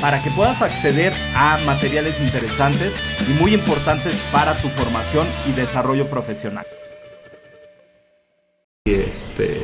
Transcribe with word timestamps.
para 0.00 0.22
que 0.22 0.30
puedas 0.30 0.62
acceder 0.62 1.12
a 1.34 1.58
materiales 1.64 2.20
interesantes 2.20 2.98
y 3.28 3.40
muy 3.40 3.54
importantes 3.54 4.20
para 4.32 4.56
tu 4.56 4.68
formación 4.68 5.26
y 5.48 5.52
desarrollo 5.52 6.08
profesional. 6.08 6.66
Este, 8.84 9.62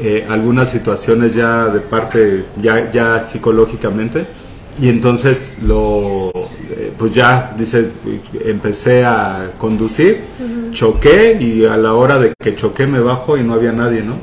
eh, 0.00 0.26
algunas 0.28 0.70
situaciones 0.70 1.34
ya 1.34 1.66
de 1.66 1.80
parte, 1.80 2.46
ya, 2.60 2.90
ya 2.90 3.22
psicológicamente, 3.22 4.26
y 4.80 4.88
entonces 4.88 5.56
lo, 5.62 6.30
eh, 6.34 6.92
pues 6.96 7.14
ya, 7.14 7.54
dice, 7.56 7.90
empecé 8.44 9.04
a 9.04 9.52
conducir, 9.58 10.24
choqué 10.72 11.36
y 11.38 11.66
a 11.66 11.76
la 11.76 11.92
hora 11.92 12.18
de 12.18 12.32
que 12.38 12.56
choqué 12.56 12.86
me 12.86 13.00
bajo 13.00 13.36
y 13.36 13.42
no 13.42 13.54
había 13.54 13.72
nadie, 13.72 14.02
¿no? 14.02 14.14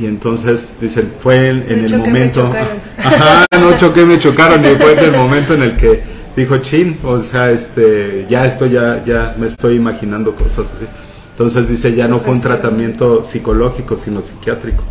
Y 0.00 0.06
entonces, 0.06 0.76
dicen, 0.80 1.12
fue 1.20 1.48
en, 1.48 1.64
en 1.68 1.84
el 1.84 1.98
momento... 1.98 2.50
Ajá, 2.98 3.46
no 3.60 3.76
choqué, 3.76 4.04
me 4.04 4.18
chocaron 4.18 4.64
y 4.64 4.76
fue 4.76 4.92
en 4.98 5.04
el 5.04 5.12
momento 5.12 5.54
en 5.54 5.62
el 5.62 5.76
que 5.76 6.02
dijo, 6.36 6.58
chin, 6.58 6.98
o 7.04 7.22
sea, 7.22 7.50
este, 7.50 8.26
ya 8.28 8.46
esto 8.46 8.66
ya, 8.66 9.02
ya 9.04 9.34
me 9.38 9.46
estoy 9.46 9.76
imaginando 9.76 10.34
cosas 10.34 10.70
así. 10.74 10.86
Entonces 11.30 11.68
dice, 11.68 11.94
ya 11.94 12.06
no 12.06 12.20
fue 12.20 12.32
un 12.32 12.40
tratamiento 12.40 13.24
psicológico, 13.24 13.96
sino 13.96 14.22
psiquiátrico. 14.22 14.84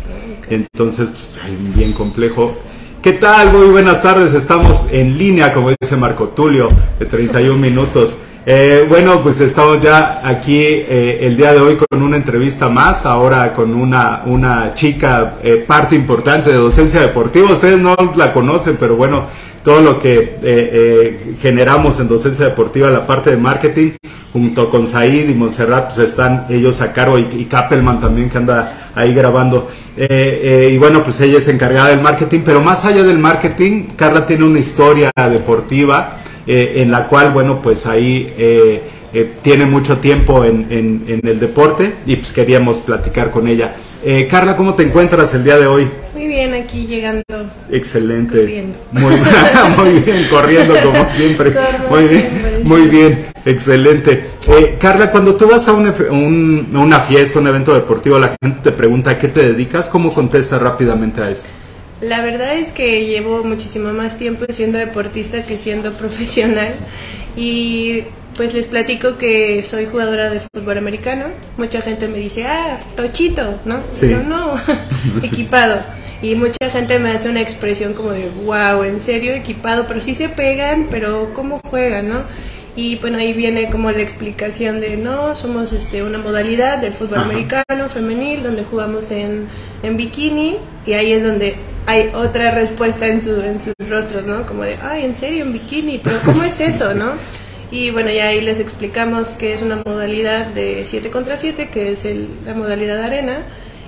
Entonces, 0.48 1.08
pues, 1.08 1.74
bien 1.74 1.92
complejo. 1.92 2.56
¿Qué 3.00 3.12
tal? 3.12 3.52
Muy 3.52 3.66
buenas 3.68 4.02
tardes. 4.02 4.34
Estamos 4.34 4.86
en 4.90 5.16
línea, 5.16 5.52
como 5.52 5.70
dice 5.70 5.96
Marco 5.96 6.28
Tulio, 6.28 6.68
de 6.98 7.06
31 7.06 7.58
minutos. 7.58 8.18
Eh, 8.46 8.84
bueno, 8.86 9.22
pues 9.22 9.40
estamos 9.40 9.80
ya 9.80 10.20
aquí 10.22 10.58
eh, 10.58 11.20
el 11.22 11.34
día 11.34 11.54
de 11.54 11.60
hoy 11.60 11.76
con 11.76 12.02
una 12.02 12.18
entrevista 12.18 12.68
más, 12.68 13.06
ahora 13.06 13.54
con 13.54 13.74
una, 13.74 14.22
una 14.26 14.74
chica, 14.74 15.36
eh, 15.42 15.64
parte 15.66 15.96
importante 15.96 16.50
de 16.50 16.56
docencia 16.56 17.00
deportiva. 17.00 17.52
Ustedes 17.52 17.80
no 17.80 17.96
la 18.16 18.34
conocen, 18.34 18.76
pero 18.78 18.96
bueno, 18.96 19.28
todo 19.62 19.80
lo 19.80 19.98
que 19.98 21.36
generamos 21.40 21.98
en 22.00 22.08
docencia 22.08 22.44
deportiva, 22.44 22.90
la 22.90 23.06
parte 23.06 23.30
de 23.30 23.38
marketing, 23.38 23.92
junto 24.30 24.68
con 24.68 24.86
Said 24.86 25.30
y 25.30 25.34
Montserrat, 25.34 25.94
pues 25.94 26.10
están 26.10 26.44
ellos 26.50 26.82
a 26.82 26.92
cargo 26.92 27.18
y, 27.18 27.26
y 27.32 27.46
Kappelman 27.46 27.98
también 27.98 28.28
que 28.28 28.36
anda 28.36 28.90
ahí 28.94 29.14
grabando. 29.14 29.70
y 29.96 30.76
bueno, 30.76 31.02
pues 31.02 31.18
ella 31.22 31.38
es 31.38 31.48
encargada 31.48 31.88
del 31.88 32.02
marketing, 32.02 32.40
pero 32.44 32.60
más 32.60 32.84
allá 32.84 33.04
del 33.04 33.18
marketing, 33.18 33.84
Carla 33.96 34.26
tiene 34.26 34.44
una 34.44 34.58
historia 34.58 35.10
deportiva 35.16 36.18
eh, 36.46 36.74
en 36.76 36.90
la 36.90 37.06
cual, 37.06 37.32
bueno, 37.32 37.62
pues 37.62 37.86
ahí 37.86 38.32
eh, 38.36 38.82
eh, 39.12 39.32
tiene 39.42 39.64
mucho 39.64 39.98
tiempo 39.98 40.44
en, 40.44 40.66
en, 40.70 41.20
el 41.26 41.40
deporte 41.40 41.94
y 42.04 42.16
pues 42.16 42.32
queríamos 42.32 42.78
platicar 42.78 43.30
con 43.30 43.48
ella. 43.48 43.76
Carla, 44.28 44.54
¿cómo 44.54 44.74
te 44.74 44.82
encuentras 44.82 45.32
el 45.32 45.44
día 45.44 45.56
de 45.56 45.66
hoy? 45.66 45.88
Muy 46.12 46.26
bien, 46.26 46.52
aquí 46.52 46.86
llegando. 46.86 47.24
Excelente. 47.70 48.40
Corriendo. 48.40 48.78
Muy, 48.92 49.14
muy 49.78 50.00
bien, 50.00 50.26
corriendo 50.28 50.74
como 50.82 51.06
siempre. 51.08 51.54
muy 51.88 52.08
bien, 52.08 52.28
muy 52.64 52.82
bien, 52.82 53.26
excelente. 53.46 54.26
Carla, 54.78 55.10
cuando 55.10 55.34
tú 55.36 55.48
vas 55.48 55.66
a 55.68 55.72
un, 55.72 56.70
una 56.76 57.00
fiesta, 57.00 57.38
un 57.38 57.46
evento 57.46 57.72
deportivo, 57.72 58.18
la 58.18 58.36
gente 58.42 58.58
te 58.64 58.72
pregunta 58.72 59.12
a 59.12 59.18
qué 59.18 59.28
te 59.28 59.40
dedicas, 59.40 59.88
¿cómo 59.88 60.12
contestas 60.12 60.60
rápidamente 60.60 61.22
a 61.22 61.30
eso? 61.30 61.44
La 62.00 62.22
verdad 62.22 62.54
es 62.56 62.72
que 62.72 63.06
llevo 63.06 63.44
muchísimo 63.44 63.92
más 63.92 64.18
tiempo 64.18 64.44
siendo 64.50 64.78
deportista 64.78 65.44
que 65.46 65.58
siendo 65.58 65.96
profesional 65.98 66.74
y 67.36 68.04
pues 68.34 68.52
les 68.52 68.66
platico 68.66 69.16
que 69.16 69.62
soy 69.62 69.86
jugadora 69.86 70.30
de 70.30 70.40
fútbol 70.40 70.78
americano. 70.78 71.26
Mucha 71.56 71.80
gente 71.82 72.08
me 72.08 72.18
dice, 72.18 72.44
ah, 72.44 72.78
tochito, 72.96 73.60
¿no? 73.64 73.80
Sí. 73.92 74.14
no, 74.26 74.54
equipado. 75.22 75.80
Y 76.20 76.34
mucha 76.34 76.70
gente 76.70 76.98
me 76.98 77.10
hace 77.10 77.28
una 77.28 77.40
expresión 77.40 77.92
como 77.92 78.10
de, 78.10 78.30
wow, 78.30 78.82
en 78.82 79.00
serio, 79.00 79.34
equipado, 79.34 79.86
pero 79.86 80.00
sí 80.00 80.14
se 80.14 80.28
pegan, 80.28 80.88
pero 80.90 81.32
¿cómo 81.34 81.60
juegan, 81.60 82.08
no? 82.08 82.22
Y 82.76 82.96
bueno, 82.96 83.18
ahí 83.18 83.34
viene 83.34 83.70
como 83.70 83.90
la 83.92 84.00
explicación 84.00 84.80
de, 84.80 84.96
no, 84.96 85.36
somos 85.36 85.72
este, 85.72 86.02
una 86.02 86.18
modalidad 86.18 86.78
del 86.78 86.92
fútbol 86.92 87.20
americano 87.20 87.88
femenil 87.88 88.42
donde 88.42 88.64
jugamos 88.64 89.12
en, 89.12 89.46
en 89.84 89.96
bikini 89.96 90.56
y 90.84 90.94
ahí 90.94 91.12
es 91.12 91.22
donde 91.22 91.54
hay 91.86 92.10
otra 92.14 92.50
respuesta 92.52 93.06
en, 93.06 93.22
su, 93.22 93.40
en 93.40 93.60
sus 93.60 93.74
rostros, 93.88 94.26
¿no? 94.26 94.46
Como 94.46 94.62
de, 94.62 94.78
ay, 94.82 95.04
¿en 95.04 95.14
serio, 95.14 95.44
en 95.44 95.52
bikini? 95.52 95.98
Pero 95.98 96.16
¿cómo 96.24 96.42
es 96.42 96.60
eso, 96.60 96.94
no? 96.94 97.12
Y 97.70 97.90
bueno, 97.90 98.10
ya 98.10 98.28
ahí 98.28 98.40
les 98.40 98.60
explicamos 98.60 99.28
que 99.28 99.52
es 99.52 99.62
una 99.62 99.82
modalidad 99.84 100.46
de 100.46 100.84
7 100.86 101.10
contra 101.10 101.36
7, 101.36 101.68
que 101.70 101.92
es 101.92 102.04
el, 102.04 102.28
la 102.44 102.54
modalidad 102.54 103.02
arena, 103.02 103.38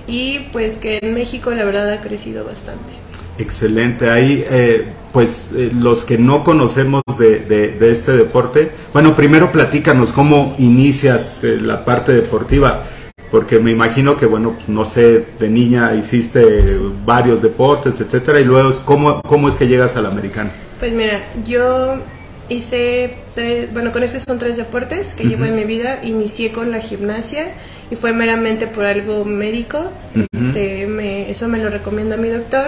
y 0.07 0.39
pues 0.51 0.77
que 0.77 0.99
en 1.01 1.13
México 1.13 1.51
la 1.51 1.63
verdad 1.63 1.89
ha 1.91 2.01
crecido 2.01 2.43
bastante. 2.43 2.93
Excelente, 3.37 4.09
ahí 4.09 4.43
eh, 4.49 4.87
pues 5.13 5.49
eh, 5.55 5.69
los 5.71 6.05
que 6.05 6.17
no 6.17 6.43
conocemos 6.43 7.03
de, 7.19 7.39
de, 7.39 7.91
este 7.91 8.13
deporte, 8.13 8.71
bueno, 8.93 9.15
primero 9.15 9.51
platícanos 9.51 10.11
cómo 10.11 10.55
inicias 10.57 11.43
eh, 11.43 11.57
la 11.61 11.85
parte 11.85 12.13
deportiva 12.13 12.83
porque 13.31 13.59
me 13.59 13.71
imagino 13.71 14.17
que, 14.17 14.25
bueno, 14.25 14.53
pues, 14.53 14.69
no 14.69 14.85
sé, 14.85 15.25
de 15.37 15.49
niña 15.49 15.93
hiciste 15.95 16.79
varios 17.05 17.41
deportes, 17.41 17.99
etcétera, 17.99 18.39
y 18.39 18.45
luego, 18.45 18.71
¿cómo, 18.85 19.21
cómo 19.21 19.49
es 19.49 19.55
que 19.55 19.67
llegas 19.67 19.95
al 19.95 20.05
americano? 20.05 20.51
Pues 20.79 20.93
mira, 20.93 21.19
yo 21.45 21.97
hice 22.49 23.17
tres, 23.33 23.71
bueno, 23.73 23.91
con 23.91 24.03
estos 24.03 24.23
son 24.23 24.39
tres 24.39 24.57
deportes 24.57 25.13
que 25.13 25.25
llevo 25.25 25.45
en 25.45 25.55
mi 25.55 25.65
vida. 25.65 25.99
Inicié 26.03 26.51
con 26.51 26.71
la 26.71 26.79
gimnasia 26.79 27.53
y 27.89 27.95
fue 27.95 28.13
meramente 28.13 28.67
por 28.67 28.85
algo 28.85 29.25
médico. 29.25 29.91
este, 30.31 30.87
me, 30.87 31.29
eso 31.29 31.47
me 31.47 31.57
lo 31.57 31.69
recomienda 31.69 32.17
mi 32.17 32.29
doctor. 32.29 32.67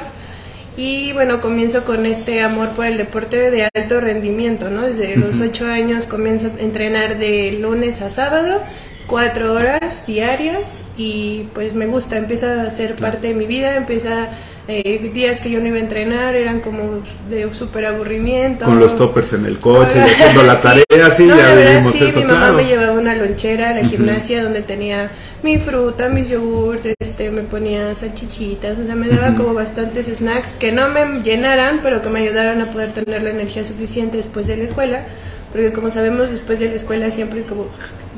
Y 0.78 1.12
bueno, 1.12 1.42
comienzo 1.42 1.84
con 1.84 2.06
este 2.06 2.42
amor 2.42 2.70
por 2.70 2.86
el 2.86 2.98
deporte 2.98 3.52
de 3.52 3.68
alto 3.76 4.00
rendimiento, 4.00 4.70
¿no? 4.70 4.84
Desde 4.84 5.18
los 5.18 5.40
ocho 5.42 5.66
años 5.66 6.06
comienzo 6.06 6.48
a 6.48 6.62
entrenar 6.62 7.18
de 7.18 7.58
lunes 7.60 8.02
a 8.02 8.10
sábado 8.10 8.62
cuatro 9.10 9.54
horas 9.54 10.06
diarias 10.06 10.84
y 10.96 11.48
pues 11.54 11.74
me 11.74 11.88
gusta, 11.88 12.16
empieza 12.16 12.62
a 12.62 12.70
ser 12.70 12.96
parte 12.96 13.30
de 13.30 13.34
mi 13.34 13.48
vida, 13.48 13.76
empieza 13.76 14.30
eh, 14.68 15.10
días 15.12 15.40
que 15.40 15.50
yo 15.50 15.60
no 15.60 15.66
iba 15.66 15.78
a 15.78 15.80
entrenar 15.80 16.36
eran 16.36 16.62
como 16.62 17.02
de 17.28 17.52
súper 17.56 17.88
aburrimiento. 17.88 18.66
Con 18.66 18.80
los 18.80 18.96
toppers 18.96 19.34
en 19.34 19.46
el 19.46 19.60
coche, 19.60 20.00
haciendo 20.00 20.44
la 20.44 20.62
tarea, 20.62 21.10
sí, 21.10 21.28
ya 21.28 21.56
vivimos 21.56 21.94
sí, 21.94 22.12
mi 22.16 22.24
mamá 22.24 22.52
me 22.52 22.66
llevaba 22.66 22.92
una 22.92 23.16
lonchera 23.16 23.72
a 23.72 23.74
la 23.74 23.84
gimnasia 23.84 24.44
donde 24.44 24.62
tenía 24.62 25.10
mi 25.42 25.58
fruta, 25.58 26.10
mis 26.10 26.30
yogurts, 26.30 26.94
este, 27.00 27.32
me 27.32 27.42
ponía 27.42 27.96
salchichitas, 27.96 28.78
o 28.78 28.86
sea, 28.86 28.94
me 28.94 29.08
daba 29.08 29.36
como 29.36 29.56
bastantes 29.56 30.06
snacks 30.06 30.56
que 30.56 30.72
no 30.72 30.88
me 30.90 31.24
llenaran, 31.24 31.80
pero 31.82 32.04
que 32.04 32.10
me 32.10 32.20
ayudaran 32.20 32.62
a 32.62 32.70
poder 32.70 32.92
tener 32.92 33.24
la 33.24 33.32
energía 33.32 33.66
suficiente 33.66 34.18
después 34.18 34.46
de 34.46 34.58
la 34.58 34.66
escuela 34.66 35.06
porque 35.52 35.74
como 35.74 35.92
sabemos 35.92 36.32
después 36.32 36.60
de 36.60 36.70
la 36.70 36.76
escuela 36.76 37.12
siempre 37.12 37.40
es 37.40 37.46
como 37.46 37.68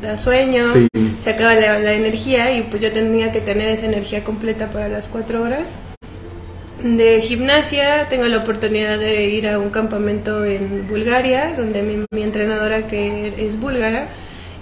da 0.02 0.18
sueño, 0.18 0.66
se 1.20 1.30
acaba 1.30 1.54
la, 1.56 1.94
energía 1.94 2.56
y 2.56 2.64
pues 2.64 2.82
yo 2.82 2.92
tenía 2.92 3.32
que 3.32 3.42
tener 3.42 3.70
esa 3.70 3.86
energía 3.86 4.24
completa 4.24 4.70
para 4.70 4.90
las 4.90 5.08
cuatro 5.08 5.42
horas. 5.44 5.76
De 6.84 7.22
gimnasia 7.22 8.08
tengo 8.10 8.26
la 8.26 8.40
oportunidad 8.40 8.98
de 8.98 9.30
ir 9.30 9.48
a 9.48 9.60
un 9.60 9.70
campamento 9.70 10.44
en 10.44 10.88
Bulgaria, 10.88 11.54
donde 11.56 11.84
mi, 11.84 12.24
entrenadora 12.24 12.88
que 12.88 13.36
es 13.38 13.60
búlgara, 13.60 14.08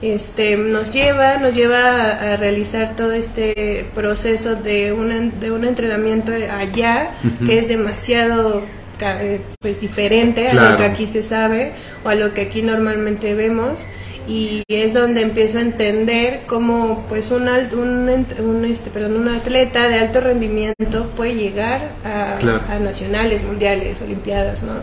este, 0.02 0.58
nos 0.58 0.92
lleva, 0.92 1.38
nos 1.38 1.56
lleva 1.56 2.12
a, 2.12 2.36
realizar 2.36 2.98
todo 2.98 3.14
este 3.14 3.86
proceso 3.96 4.56
de, 4.56 4.94
de 5.40 5.52
un 5.52 5.64
entrenamiento 5.64 6.34
allá, 6.34 7.12
que 7.46 7.58
es 7.58 7.70
demasiado 7.70 8.64
eh, 9.02 9.40
pues 9.62 9.80
diferente 9.80 10.50
a 10.50 10.72
lo 10.72 10.78
que 10.78 10.84
aquí 10.84 11.08
se 11.08 11.24
sabe 11.24 11.72
o 12.04 12.10
a 12.10 12.16
lo 12.16 12.34
que 12.34 12.42
aquí 12.42 12.62
normalmente 12.62 13.36
vemos 13.36 13.86
y 14.30 14.64
es 14.68 14.94
donde 14.94 15.22
empiezo 15.22 15.58
a 15.58 15.62
entender 15.62 16.42
cómo 16.46 17.06
pues 17.10 17.32
un, 17.32 17.50
un, 17.50 18.66
este, 18.66 18.92
perdón, 18.92 19.18
un 19.18 19.28
atleta 19.28 19.90
de 19.90 19.96
alto 19.96 20.22
rendimiento 20.22 21.10
puede 21.16 21.36
llegar 21.36 21.94
a, 22.06 22.80
nacionales, 22.80 23.44
mundiales, 23.44 24.00
olimpiadas, 24.02 24.62
¿no? 24.62 24.74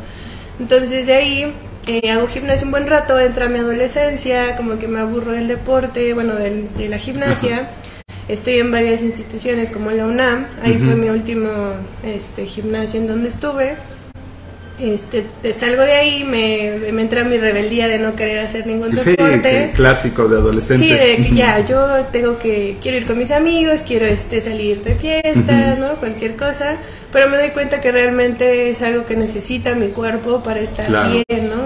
Entonces 0.59 1.07
de 1.07 1.15
ahí 1.15 1.55
eh, 1.87 2.11
hago 2.11 2.27
gimnasia 2.27 2.65
un 2.65 2.73
buen 2.73 2.89
rato, 2.89 3.21
entra 3.21 3.49
mi 3.49 3.61
adolescencia, 3.61 4.57
como 4.57 4.79
que 4.79 4.89
me 4.89 4.99
aburro 4.99 5.33
del 5.33 5.47
deporte, 5.47 6.12
bueno, 6.12 6.35
de 6.35 6.89
la 6.89 6.99
gimnasia. 6.99 7.71
Estoy 8.29 8.55
en 8.55 8.73
varias 8.73 9.03
instituciones 9.03 9.71
como 9.71 9.93
la 9.93 10.05
UNAM, 10.05 10.49
ahí 10.61 10.79
fue 10.79 10.97
mi 10.97 11.09
último 11.09 11.49
este, 12.03 12.47
gimnasio 12.47 13.01
en 13.01 13.07
donde 13.07 13.29
estuve 13.29 13.77
este, 14.78 15.25
te 15.43 15.52
salgo 15.52 15.82
de 15.82 15.93
ahí, 15.93 16.25
me, 16.25 16.93
me, 16.93 17.02
entra 17.02 17.25
mi 17.25 17.38
rebeldía 17.38 17.88
de 17.88 17.99
no 17.99 18.14
querer 18.14 18.40
hacer 18.40 18.67
ningún 18.67 18.90
deporte. 18.90 19.73
clásico 19.75 20.28
de 20.28 20.37
adolescente. 20.37 20.84
Sí, 20.84 20.93
de 20.93 21.17
que 21.17 21.34
ya, 21.34 21.64
yo 21.64 22.06
tengo 22.12 22.38
que, 22.38 22.76
quiero 22.81 22.99
ir 22.99 23.06
con 23.06 23.19
mis 23.19 23.31
amigos, 23.31 23.82
quiero 23.87 24.06
este, 24.06 24.40
salir 24.40 24.82
de 24.82 24.94
fiesta, 24.94 25.76
¿no? 25.78 25.96
Cualquier 25.96 26.37
cosa, 26.37 26.76
pero 27.12 27.28
me 27.28 27.38
doy 27.38 27.50
cuenta 27.50 27.81
que 27.81 27.90
realmente 27.90 28.70
es 28.70 28.82
algo 28.82 29.06
que 29.06 29.17
necesita 29.17 29.75
mi 29.75 29.88
cuerpo 29.88 30.43
para 30.43 30.61
estar 30.61 30.88
bien, 30.88 31.49
¿no? 31.49 31.56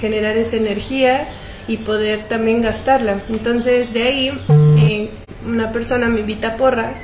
Generar 0.00 0.36
esa 0.36 0.56
energía 0.56 1.28
y 1.68 1.78
poder 1.78 2.20
también 2.28 2.60
gastarla. 2.60 3.22
Entonces, 3.28 3.92
de 3.92 4.02
ahí, 4.02 4.40
eh, 4.78 5.10
una 5.46 5.72
persona 5.72 6.08
me 6.08 6.20
invita 6.20 6.48
a 6.48 6.56
porras 6.56 6.98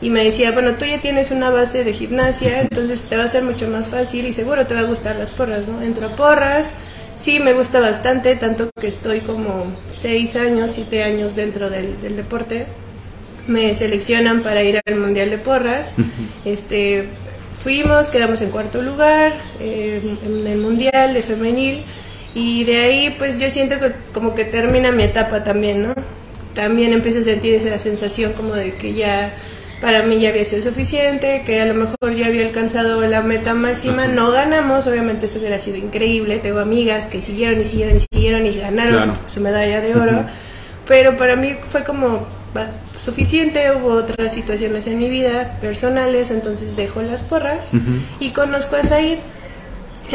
y 0.00 0.10
me 0.10 0.24
decía, 0.24 0.52
bueno, 0.52 0.74
tú 0.74 0.84
ya 0.84 1.00
tienes 1.00 1.30
una 1.30 1.50
base 1.50 1.82
de 1.84 1.92
gimnasia, 1.92 2.60
entonces 2.60 3.02
te 3.02 3.16
va 3.16 3.24
a 3.24 3.28
ser 3.28 3.42
mucho 3.42 3.68
más 3.68 3.88
fácil 3.88 4.26
y 4.26 4.32
seguro 4.32 4.66
te 4.66 4.74
va 4.74 4.80
a 4.80 4.84
gustar 4.84 5.16
las 5.16 5.30
porras, 5.30 5.66
¿no? 5.66 5.82
Entro 5.82 6.06
a 6.06 6.16
porras, 6.16 6.70
sí 7.16 7.40
me 7.40 7.52
gusta 7.52 7.80
bastante, 7.80 8.36
tanto 8.36 8.70
que 8.78 8.86
estoy 8.86 9.20
como 9.22 9.66
seis 9.90 10.36
años, 10.36 10.70
siete 10.72 11.02
años 11.02 11.34
dentro 11.34 11.68
del, 11.68 11.96
deporte. 12.16 12.66
Me 13.48 13.74
seleccionan 13.74 14.42
para 14.42 14.62
ir 14.62 14.80
al 14.84 14.96
Mundial 14.96 15.30
de 15.30 15.38
Porras. 15.38 15.94
este, 16.44 17.08
fuimos, 17.58 18.10
quedamos 18.10 18.40
en 18.40 18.50
cuarto 18.50 18.82
lugar 18.82 19.32
eh, 19.58 20.16
en 20.24 20.46
el 20.46 20.58
Mundial 20.58 21.14
de 21.14 21.22
Femenil 21.22 21.84
y 22.34 22.64
de 22.64 22.76
ahí 22.76 23.14
pues 23.18 23.40
yo 23.40 23.50
siento 23.50 23.80
que 23.80 23.92
como 24.12 24.34
que 24.34 24.44
termina 24.44 24.92
mi 24.92 25.02
etapa 25.02 25.42
también, 25.42 25.82
¿no? 25.82 25.94
También 26.54 26.92
empiezo 26.92 27.20
a 27.20 27.22
sentir 27.22 27.54
esa 27.54 27.78
sensación 27.78 28.32
como 28.34 28.54
de 28.54 28.74
que 28.74 28.94
ya 28.94 29.34
para 29.80 30.02
mí 30.02 30.20
ya 30.20 30.30
había 30.30 30.44
sido 30.44 30.62
suficiente, 30.62 31.42
que 31.46 31.60
a 31.60 31.66
lo 31.66 31.74
mejor 31.74 32.14
ya 32.14 32.26
había 32.26 32.46
alcanzado 32.46 33.00
la 33.02 33.22
meta 33.22 33.54
máxima, 33.54 34.08
no 34.08 34.30
ganamos, 34.30 34.86
obviamente 34.86 35.26
eso 35.26 35.38
hubiera 35.38 35.58
sido 35.58 35.76
increíble, 35.76 36.38
tengo 36.38 36.58
amigas 36.58 37.06
que 37.06 37.20
siguieron 37.20 37.60
y 37.60 37.64
siguieron 37.64 37.96
y 37.96 38.00
siguieron 38.00 38.46
y 38.46 38.52
ganaron 38.52 39.18
su 39.28 39.40
medalla 39.40 39.80
de 39.80 39.94
oro, 39.94 40.24
pero 40.86 41.16
para 41.16 41.36
mí 41.36 41.56
fue 41.68 41.84
como 41.84 42.26
suficiente, 43.00 43.70
hubo 43.76 43.92
otras 43.92 44.32
situaciones 44.34 44.86
en 44.86 44.98
mi 44.98 45.08
vida 45.08 45.58
personales, 45.60 46.30
entonces 46.30 46.76
dejo 46.76 47.02
las 47.02 47.22
porras 47.22 47.68
y 48.20 48.30
conozco 48.30 48.76
a 48.76 48.84
Said. 48.84 49.18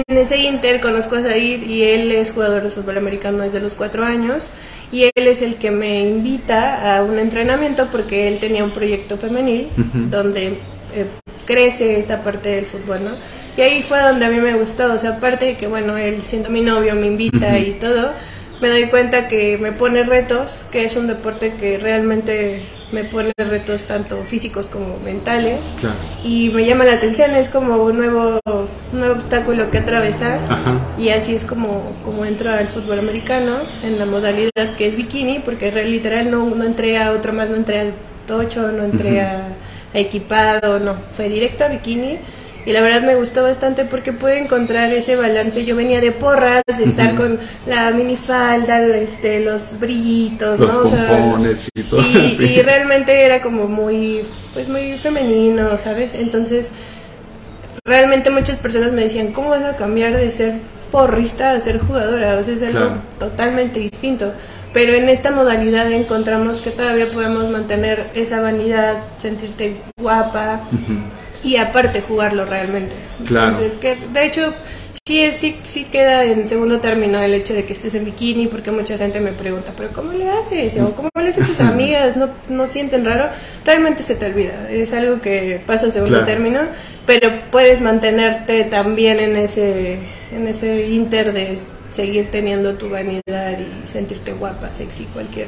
En 0.08 0.18
ese 0.18 0.38
inter 0.38 0.82
conozco 0.82 1.16
a 1.16 1.22
Said 1.22 1.62
y 1.62 1.84
él 1.84 2.12
es 2.12 2.32
jugador 2.32 2.64
de 2.64 2.72
fútbol 2.72 2.98
americano 2.98 3.44
desde 3.44 3.60
los 3.60 3.76
cuatro 3.76 4.04
años 4.04 4.50
y 4.94 5.06
él 5.16 5.28
es 5.28 5.42
el 5.42 5.56
que 5.56 5.72
me 5.72 6.02
invita 6.02 6.96
a 6.96 7.04
un 7.04 7.18
entrenamiento 7.18 7.88
porque 7.92 8.28
él 8.28 8.38
tenía 8.38 8.64
un 8.64 8.70
proyecto 8.72 9.18
femenil 9.18 9.70
donde 10.12 10.60
eh, 10.94 11.08
crece 11.48 12.00
esta 12.00 12.22
parte 12.22 12.50
del 12.50 12.66
fútbol, 12.66 13.04
¿no? 13.04 13.16
Y 13.58 13.62
ahí 13.62 13.82
fue 13.82 14.00
donde 14.00 14.28
a 14.28 14.30
mí 14.30 14.38
me 14.40 14.54
gustó, 14.54 14.94
o 14.94 15.00
sea, 15.00 15.16
aparte 15.18 15.46
de 15.46 15.58
que, 15.58 15.66
bueno, 15.66 15.98
él 15.98 16.22
siendo 16.22 16.52
mi 16.52 16.62
novio 16.62 16.94
me 16.94 17.08
invita 17.08 17.58
y 17.58 17.72
todo, 17.72 18.14
me 18.62 18.70
doy 18.70 18.86
cuenta 18.86 19.28
que 19.28 19.58
me 19.58 19.72
pone 19.72 20.04
retos, 20.04 20.68
que 20.72 20.86
es 20.86 20.96
un 20.96 21.08
deporte 21.08 21.56
que 21.56 21.80
realmente 21.80 22.62
me 22.94 23.04
pone 23.04 23.34
retos 23.36 23.84
tanto 23.84 24.24
físicos 24.24 24.68
como 24.68 25.00
mentales. 25.00 25.66
Y 26.24 26.50
me 26.50 26.66
llama 26.66 26.86
la 26.86 26.94
atención, 26.94 27.32
es 27.32 27.50
como 27.50 27.84
un 27.84 27.98
nuevo, 27.98 28.40
nuevo 28.94 29.16
obstáculo 29.16 29.72
que 29.72 29.80
atravesar 29.80 30.40
y 30.98 31.10
así 31.10 31.36
es 31.36 31.44
como, 31.44 31.92
como 32.06 32.24
entro 32.24 32.54
al 32.54 32.68
fútbol 32.68 33.00
americano 33.00 33.58
en 33.84 34.00
la 34.00 34.06
modalidad 34.06 34.76
que 34.78 34.88
es 34.88 34.96
bikini, 34.96 35.40
porque 35.40 35.72
literal 35.86 36.32
no, 36.32 36.46
no 36.56 36.64
entré 36.64 36.98
a 37.00 37.12
otro 37.12 37.34
más, 37.34 37.50
no 37.50 37.56
entré 37.56 37.80
al 37.80 37.94
tocho, 38.28 38.72
no 38.72 38.84
entré 38.84 39.22
a, 39.22 39.48
a 39.94 40.00
equipado, 40.00 40.80
no, 40.80 40.96
fue 41.12 41.28
directo 41.28 41.66
a 41.66 41.70
bikini 41.70 42.20
y 42.66 42.72
la 42.72 42.82
verdad 42.82 43.02
me 43.02 43.16
gustó 43.16 43.44
bastante 43.44 43.84
porque 43.84 44.14
pude 44.14 44.40
encontrar 44.40 44.94
ese 44.94 45.16
balance. 45.16 45.66
Yo 45.66 45.76
venía 45.76 46.00
de 46.00 46.12
porras, 46.12 46.64
de 46.78 46.86
estar 46.86 47.16
con 47.16 47.40
la 47.68 47.92
minifalda, 47.92 48.86
este, 48.96 49.42
los 49.42 49.80
brillitos, 49.80 50.60
los 50.60 50.92
Pompones 50.92 51.68
y 51.74 51.84
todo. 51.84 52.02
Y, 52.14 52.62
realmente 52.62 53.26
era 53.26 53.42
como 53.42 53.68
muy, 53.68 54.22
pues 54.54 54.70
muy 54.70 54.98
femenino, 54.98 55.78
¿sabes? 55.78 56.12
Entonces, 56.14 56.72
realmente 57.84 58.30
muchas 58.30 58.58
personas 58.58 58.94
me 58.94 59.02
decían, 59.04 59.34
¿cómo 59.34 59.50
vas 59.50 59.64
a 59.64 59.76
cambiar 59.76 60.16
de 60.16 60.32
ser 60.32 60.54
porrista 60.92 61.52
a 61.52 61.60
ser 61.60 61.80
jugadora? 61.80 62.38
O 62.38 62.44
sea, 62.44 62.54
es 62.54 62.64
algo 62.64 62.98
totalmente 63.20 63.80
distinto. 63.80 64.32
Pero 64.74 64.94
en 64.94 65.10
esta 65.10 65.32
modalidad 65.32 65.92
encontramos 65.92 66.62
que 66.62 66.72
todavía 66.72 67.12
podemos 67.12 67.50
mantener 67.50 68.10
esa 68.16 68.42
vanidad, 68.42 68.98
sentirte 69.20 69.82
guapa 70.00 70.68
y 71.44 71.58
aparte 71.58 72.02
jugarlo 72.02 72.46
realmente. 72.46 72.96
Claro. 73.26 73.58
Entonces, 73.58 73.78
que 73.78 73.98
de 74.14 74.26
hecho 74.26 74.54
sí, 75.06 75.32
sí, 75.32 75.58
sí 75.64 75.86
queda 75.86 76.24
en 76.24 76.48
segundo 76.48 76.80
término 76.80 77.20
el 77.22 77.34
hecho 77.34 77.54
de 77.54 77.66
que 77.66 77.74
estés 77.74 77.94
en 77.96 78.06
bikini, 78.06 78.48
porque 78.48 78.72
mucha 78.72 78.98
gente 78.98 79.20
me 79.20 79.34
pregunta, 79.34 79.74
pero 79.76 79.92
¿cómo 79.92 80.14
le 80.14 80.30
haces? 80.30 80.80
O 80.80 80.96
¿cómo 80.96 81.10
le 81.16 81.30
hacen 81.30 81.46
tus 81.46 81.60
amigas? 81.60 82.16
¿No, 82.16 82.30
¿No 82.48 82.68
sienten 82.68 83.04
raro? 83.04 83.30
Realmente 83.66 84.04
se 84.04 84.16
te 84.16 84.28
olvida, 84.28 84.70
es 84.70 84.94
algo 84.94 85.20
que 85.22 85.62
pasa 85.66 85.88
a 85.88 85.92
segundo 85.92 86.24
término, 86.24 86.62
pero 87.06 87.30
puedes 87.52 87.82
mantenerte 87.82 88.64
también 88.64 89.20
en 89.20 89.36
ese, 89.36 90.00
en 90.32 90.48
ese 90.48 90.88
inter 90.88 91.34
de 91.34 91.58
seguir 91.90 92.32
teniendo 92.32 92.76
tu 92.76 92.90
vanidad 92.90 93.60
y 93.60 93.88
sentirte 93.88 94.32
guapa, 94.32 94.72
sexy, 94.72 95.06
cualquier 95.06 95.48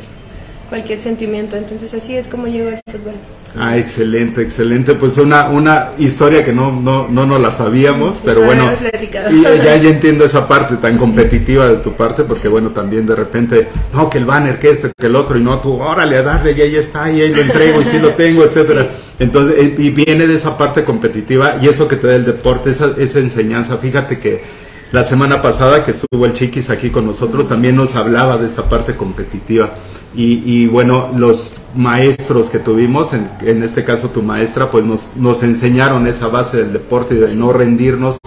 cualquier 0.70 1.00
sentimiento. 1.00 1.56
Entonces 1.56 1.94
así 1.94 2.16
es 2.16 2.28
como 2.28 2.48
llegó 2.48 2.70
el 2.70 2.80
fútbol. 2.86 3.14
Ah, 3.58 3.78
excelente, 3.78 4.42
excelente. 4.42 4.96
Pues 4.96 5.18
una, 5.18 5.50
una 5.50 5.92
historia 5.98 6.44
que 6.44 6.52
no, 6.52 6.74
no, 6.74 7.08
no 7.08 7.26
nos 7.26 7.42
la 7.42 7.52
sabíamos, 7.52 8.22
pero 8.24 8.44
bueno, 8.44 8.70
y 9.32 9.42
ya, 9.42 9.78
ya 9.78 9.90
entiendo 9.90 10.26
esa 10.26 10.46
parte 10.46 10.76
tan 10.76 10.98
competitiva 10.98 11.70
de 11.70 11.76
tu 11.78 11.94
parte, 11.94 12.24
porque 12.24 12.50
bueno, 12.50 12.72
también 12.72 13.06
de 13.06 13.16
repente, 13.16 13.68
no, 13.94 14.10
que 14.10 14.18
el 14.18 14.26
banner, 14.26 14.60
que 14.60 14.72
este, 14.72 14.92
que 14.98 15.08
el 15.08 15.16
otro, 15.16 15.38
y 15.38 15.42
no, 15.42 15.60
tú, 15.60 15.82
órale, 15.82 16.18
a 16.18 16.24
darle, 16.24 16.52
y 16.52 16.62
ahí 16.62 16.76
está, 16.76 17.10
y 17.10 17.22
ahí 17.22 17.34
lo 17.34 17.42
entrego, 17.42 17.80
y 17.80 17.86
sí 17.86 18.00
lo 18.00 18.10
tengo, 18.10 18.44
etcétera. 18.46 18.90
Entonces, 19.20 19.56
eh, 19.58 19.76
y 19.78 19.90
viene 19.92 20.28
de 20.28 20.36
esa 20.36 20.58
parte 20.58 20.84
competitiva, 20.84 21.56
y 21.62 21.70
eso 21.70 21.88
que 21.88 21.96
te 21.96 22.08
da 22.08 22.16
el 22.16 22.26
deporte, 22.26 22.72
esa, 22.72 22.94
esa 22.98 23.20
enseñanza, 23.20 23.78
fíjate 23.78 24.20
que 24.20 24.44
la 24.92 25.04
semana 25.04 25.42
pasada 25.42 25.84
que 25.84 25.92
estuvo 25.92 26.26
el 26.26 26.34
Chiquis 26.34 26.70
aquí 26.70 26.90
con 26.90 27.06
nosotros 27.06 27.50
también 27.50 27.76
nos 27.76 27.96
hablaba 27.96 28.38
de 28.38 28.48
esa 28.48 28.70
parte 28.70 28.96
competitiva. 28.96 29.74
Y, 30.18 30.68
bueno, 30.68 31.12
los 31.16 31.54
maestros 31.76 32.50
que 32.50 32.60
tuvimos, 32.60 33.12
en, 33.14 33.64
este 33.64 33.84
caso 33.84 34.10
tu 34.10 34.22
maestra, 34.22 34.72
pues 34.72 34.86
nos, 34.86 35.18
nos 35.18 35.44
enseñaron 35.44 36.08
esa 36.08 36.28
base 36.28 36.58
del 36.58 36.74
deporte 36.74 37.16
y 37.16 37.18
de 37.18 37.36
no 37.36 37.52
rendirnos, 37.52 38.18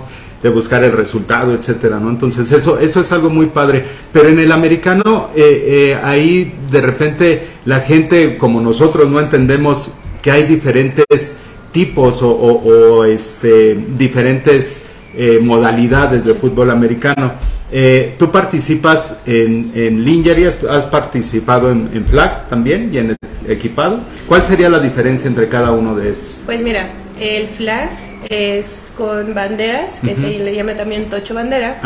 de 0.42 0.50
buscar 0.50 0.85
el 0.85 0.92
resultado, 0.92 1.54
etcétera, 1.54 1.99
¿no? 1.99 2.11
Entonces 2.11 2.52
eso, 2.52 2.78
eso 2.78 3.00
es 3.00 3.11
algo 3.12 3.30
muy 3.30 3.47
padre. 3.47 3.85
Pero 4.12 4.28
en 4.28 4.38
el 4.38 4.52
americano, 4.52 5.30
eh, 5.35 5.64
eh, 5.95 5.99
ahí 6.02 6.54
de 6.71 6.80
repente 6.80 7.47
la 7.64 7.80
gente 7.80 8.37
como 8.37 8.61
nosotros 8.61 9.09
no 9.09 9.18
entendemos 9.18 9.90
que 10.23 10.30
hay 10.30 10.45
diferentes 10.45 11.38
tipos 11.73 12.23
o, 12.23 12.30
o 12.30 13.04
este, 13.04 13.75
diferentes 13.97 14.83
eh, 15.14 15.40
modalidades 15.42 16.25
de 16.25 16.35
fútbol 16.35 16.71
americano. 16.71 17.33
Eh, 17.70 18.14
¿Tú 18.18 18.30
participas 18.30 19.20
en, 19.26 19.72
en 19.75 20.04
Lingerie? 20.04 20.48
¿Has, 20.48 20.84
participado 20.87 21.70
en, 21.70 22.06
flag 22.06 22.48
también 22.48 22.90
y 22.92 22.98
en 22.98 23.16
equipado? 23.46 24.00
¿Cuál 24.26 24.42
sería 24.42 24.68
la 24.68 24.78
diferencia 24.78 25.28
entre 25.28 25.48
cada 25.48 25.72
uno 25.72 25.94
de 25.94 26.12
estos? 26.12 26.40
Pues 26.46 26.62
mira, 26.62 26.90
el 27.20 27.46
flag 27.46 27.90
es 28.28 28.90
con 28.96 29.34
banderas, 29.34 30.00
que 30.02 30.16
se 30.16 30.38
le 30.38 30.54
llama 30.54 30.75
también 30.75 31.08
tocho 31.08 31.34
bandera. 31.34 31.80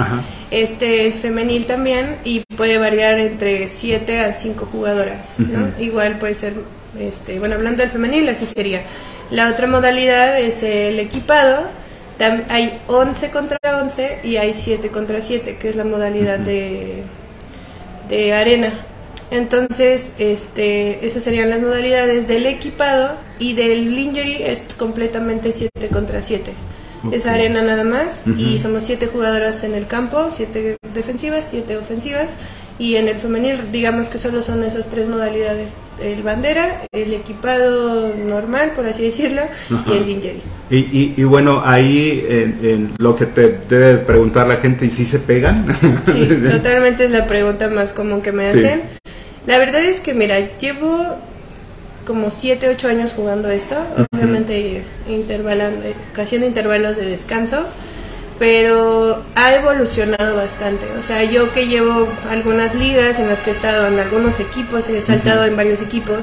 Este 0.51 1.07
es 1.07 1.17
femenil 1.17 1.67
también 1.67 2.19
y 2.25 2.41
puede 2.57 2.79
variar 2.79 3.19
entre 3.19 3.69
7 3.69 4.21
a 4.21 4.33
5 4.33 4.67
jugadoras. 4.71 5.37
Igual 5.79 6.19
puede 6.19 6.35
ser, 6.35 6.55
este, 6.99 7.39
bueno, 7.39 7.57
hablando 7.57 7.83
del 7.83 7.91
femenil, 7.91 8.29
así 8.29 8.47
sería. 8.47 8.83
La 9.31 9.51
otra 9.51 9.67
modalidad 9.67 10.39
es 10.39 10.63
el 10.63 10.99
equipado, 11.01 11.69
hay 12.23 12.81
11 12.87 13.31
contra 13.31 13.59
11 13.81 14.21
y 14.25 14.37
hay 14.37 14.55
7 14.55 14.91
contra 14.91 15.23
7, 15.23 15.57
que 15.59 15.69
es 15.69 15.77
la 15.77 15.85
modalidad 15.85 16.39
de, 16.39 17.03
de 18.09 18.33
arena. 18.35 18.87
Entonces, 19.31 20.13
este, 20.19 21.07
esas 21.07 21.23
serían 21.23 21.49
las 21.49 21.61
modalidades 21.61 22.29
del 22.29 22.47
equipado 22.47 23.17
y 23.39 23.55
del 23.55 23.95
lingerie 23.95 24.51
es 24.51 24.61
completamente 24.77 25.53
7 25.53 25.89
contra 25.89 26.21
7. 26.21 26.53
Es 27.11 27.27
arena 27.27 27.63
nada 27.63 27.85
más 27.85 28.23
y 28.37 28.59
somos 28.59 28.85
7 28.85 29.07
jugadoras 29.07 29.65
en 29.65 29.75
el 29.75 29.87
campo, 29.87 30.29
7 30.31 30.77
defensivas, 30.95 31.49
7 31.51 31.77
ofensivas 31.77 32.37
y 32.79 32.97
en 32.97 33.09
el 33.09 33.19
femenil 33.19 33.71
digamos 33.71 34.09
que 34.09 34.19
solo 34.19 34.43
son 34.43 34.65
esas 34.65 34.89
tres 34.89 35.09
modalidades 35.09 35.73
el 36.01 36.23
bandera 36.23 36.87
el 36.91 37.13
equipado 37.13 38.15
normal 38.17 38.73
por 38.75 38.87
así 38.87 39.03
decirlo 39.05 39.43
y 39.87 39.93
el 39.93 40.07
lingerie 40.07 40.41
y, 40.71 41.15
y, 41.17 41.25
bueno 41.25 41.63
ahí 41.65 42.25
en, 42.29 42.93
lo 42.97 43.15
que 43.15 43.27
te 43.27 43.61
debe 43.69 43.99
preguntar 43.99 44.47
la 44.47 44.57
gente 44.57 44.87
y 44.87 44.91
si 44.91 45.05
se 45.05 45.19
pegan 45.19 45.67
sí 46.07 46.27
totalmente 46.51 47.05
es 47.05 47.11
la 47.11 47.27
pregunta 47.27 47.69
más 47.69 47.93
común 47.93 48.23
que 48.23 48.33
me 48.33 48.47
hacen. 48.47 48.83
La 49.47 49.59
verdad 49.59 49.83
es 49.83 50.01
que 50.01 50.15
mira 50.15 50.57
llevo 50.59 51.19
como 52.07 52.31
7, 52.31 52.69
8 52.69 52.89
años 52.89 53.13
jugando 53.15 53.51
esto, 53.51 53.77
obviamente 54.13 54.85
intervalando, 55.09 55.87
haciendo 56.17 56.47
intervalos 56.47 56.97
de 56.97 57.07
descanso, 57.07 57.67
pero 58.39 59.23
ha 59.35 59.55
evolucionado 59.55 60.37
bastante. 60.37 60.87
O 60.99 61.03
sea, 61.03 61.25
yo 61.25 61.53
que 61.53 61.69
llevo 61.69 62.09
algunas 62.31 62.75
ligas 62.75 63.19
en 63.19 63.29
las 63.29 63.41
que 63.41 63.51
he 63.51 63.53
estado 63.53 63.87
en 63.87 63.99
algunos 63.99 64.41
equipos, 64.41 64.89
he 64.89 65.01
saltado 65.03 65.45
en 65.45 65.57
varios 65.57 65.81
equipos, 65.81 66.23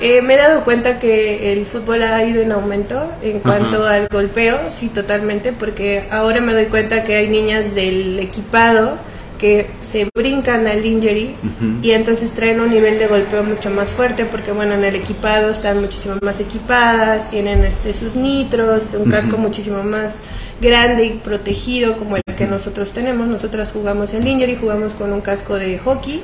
eh, 0.00 0.20
me 0.20 0.34
he 0.34 0.36
dado 0.36 0.64
cuenta 0.64 0.98
que 0.98 1.52
el 1.52 1.64
fútbol 1.66 2.02
ha 2.02 2.22
ido 2.24 2.42
en 2.42 2.52
aumento 2.52 3.10
en 3.22 3.40
cuanto 3.40 3.86
al 3.86 4.08
golpeo, 4.08 4.58
sí, 4.70 4.88
totalmente, 4.88 5.52
porque 5.52 6.08
ahora 6.10 6.40
me 6.40 6.52
doy 6.52 6.66
cuenta 6.66 7.04
que 7.04 7.14
hay 7.16 7.28
niñas 7.28 7.74
del 7.74 8.18
equipado 8.18 8.98
que 9.38 9.66
se 9.80 10.08
brincan 10.14 10.66
al 10.66 10.84
injury 10.84 11.34
y 11.82 11.90
entonces 11.90 12.32
traen 12.32 12.60
un 12.60 12.70
nivel 12.70 12.98
de 12.98 13.06
golpeo 13.06 13.42
mucho 13.42 13.70
más 13.70 13.92
fuerte 13.92 14.24
porque 14.24 14.52
bueno 14.52 14.74
en 14.74 14.84
el 14.84 14.94
equipado 14.94 15.50
están 15.50 15.80
muchísimo 15.80 16.16
más 16.22 16.40
equipadas 16.40 17.30
tienen 17.30 17.64
este 17.64 17.94
sus 17.94 18.14
nitros 18.14 18.84
un 18.98 19.10
casco 19.10 19.36
muchísimo 19.36 19.82
más 19.82 20.20
grande 20.60 21.04
y 21.06 21.10
protegido 21.10 21.96
como 21.96 22.16
el 22.16 22.22
que 22.36 22.46
nosotros 22.46 22.92
tenemos. 22.92 23.26
Nosotras 23.28 23.70
jugamos 23.72 24.14
el 24.14 24.26
injury 24.26 24.56
jugamos 24.56 24.92
con 24.94 25.12
un 25.12 25.20
casco 25.20 25.56
de 25.56 25.78
hockey 25.78 26.22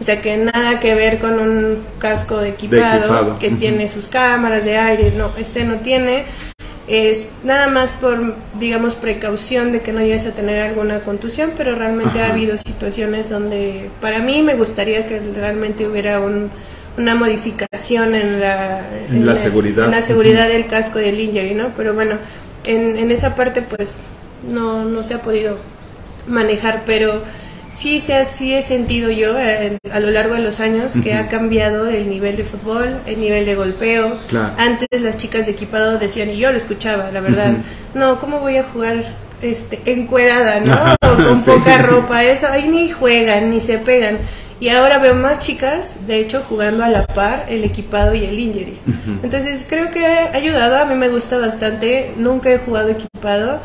o 0.00 0.04
sea 0.04 0.20
que 0.20 0.36
nada 0.36 0.80
que 0.80 0.94
ver 0.94 1.18
con 1.18 1.38
un 1.38 1.78
casco 1.98 2.38
de 2.38 2.50
equipado, 2.50 3.38
que 3.38 3.50
tiene 3.50 3.88
sus 3.88 4.06
cámaras 4.06 4.64
de 4.64 4.78
aire 4.78 5.12
no 5.16 5.32
este 5.36 5.64
no 5.64 5.76
tiene 5.76 6.24
es 6.88 7.26
nada 7.44 7.68
más 7.68 7.92
por, 7.92 8.34
digamos, 8.58 8.96
precaución 8.96 9.72
de 9.72 9.82
que 9.82 9.92
no 9.92 10.00
llegues 10.00 10.26
a 10.26 10.32
tener 10.32 10.60
alguna 10.60 11.00
contusión, 11.00 11.52
pero 11.56 11.74
realmente 11.74 12.22
ha 12.22 12.30
habido 12.30 12.58
situaciones 12.58 13.30
donde 13.30 13.90
para 14.00 14.18
mí 14.20 14.42
me 14.42 14.54
gustaría 14.54 15.06
que 15.06 15.20
realmente 15.20 15.86
hubiera 15.86 16.20
un, 16.20 16.50
una 16.98 17.14
modificación 17.14 18.14
en 18.14 18.40
la, 18.40 18.80
en 19.08 19.24
la, 19.24 19.36
seguridad, 19.36 19.90
la 19.90 20.02
seguridad 20.02 20.48
del 20.48 20.66
casco 20.66 20.98
del 20.98 21.20
injury, 21.20 21.54
¿no? 21.54 21.68
Pero 21.76 21.94
bueno, 21.94 22.18
en, 22.64 22.96
en 22.96 23.10
esa 23.10 23.34
parte 23.34 23.62
pues 23.62 23.94
no, 24.48 24.84
no 24.84 25.04
se 25.04 25.14
ha 25.14 25.22
podido 25.22 25.58
manejar, 26.26 26.82
pero 26.84 27.22
sí, 27.74 28.00
se, 28.00 28.24
sí 28.24 28.54
he 28.54 28.62
sentido 28.62 29.10
yo 29.10 29.38
eh, 29.38 29.78
a 29.90 30.00
lo 30.00 30.10
largo 30.10 30.34
de 30.34 30.40
los 30.40 30.60
años 30.60 30.92
que 31.02 31.14
ha 31.14 31.28
cambiado 31.28 31.88
el 31.88 32.08
nivel 32.08 32.36
de 32.36 32.44
fútbol, 32.44 33.00
el 33.06 33.20
nivel 33.20 33.46
de 33.46 33.54
golpeo. 33.54 34.18
Antes 34.58 35.00
las 35.00 35.16
chicas 35.16 35.46
de 35.46 35.52
equipado 35.52 35.98
decían, 35.98 36.30
y 36.30 36.36
yo 36.36 36.50
lo 36.50 36.58
escuchaba, 36.58 37.10
la 37.10 37.20
verdad, 37.20 37.54
no, 37.94 38.18
¿cómo 38.18 38.40
voy 38.40 38.56
a 38.56 38.64
jugar 38.64 39.16
este, 39.40 39.82
encuerada, 39.86 40.60
no? 40.60 40.96
O 41.12 41.14
con 41.14 41.42
poca 41.42 41.76
ropa, 41.78 42.24
eso, 42.24 42.46
ahí 42.48 42.68
ni 42.68 42.88
juegan, 42.88 43.50
ni 43.50 43.60
se 43.60 43.76
pegan. 43.78 44.16
Y 44.60 44.68
ahora 44.70 44.98
veo 44.98 45.14
más 45.14 45.40
chicas, 45.40 46.06
de 46.06 46.20
hecho, 46.20 46.42
jugando 46.48 46.84
a 46.84 46.88
la 46.88 47.06
par 47.06 47.46
el 47.50 47.64
equipado 47.64 48.14
y 48.14 48.24
el 48.24 48.38
injury. 48.38 48.78
Entonces 49.22 49.66
creo 49.68 49.90
que 49.90 50.06
ha 50.06 50.32
ayudado, 50.32 50.78
a 50.78 50.86
mí 50.86 50.94
me 50.94 51.08
gusta 51.08 51.36
bastante, 51.36 52.14
nunca 52.16 52.50
he 52.50 52.58
jugado 52.58 52.88
equipado 52.88 53.60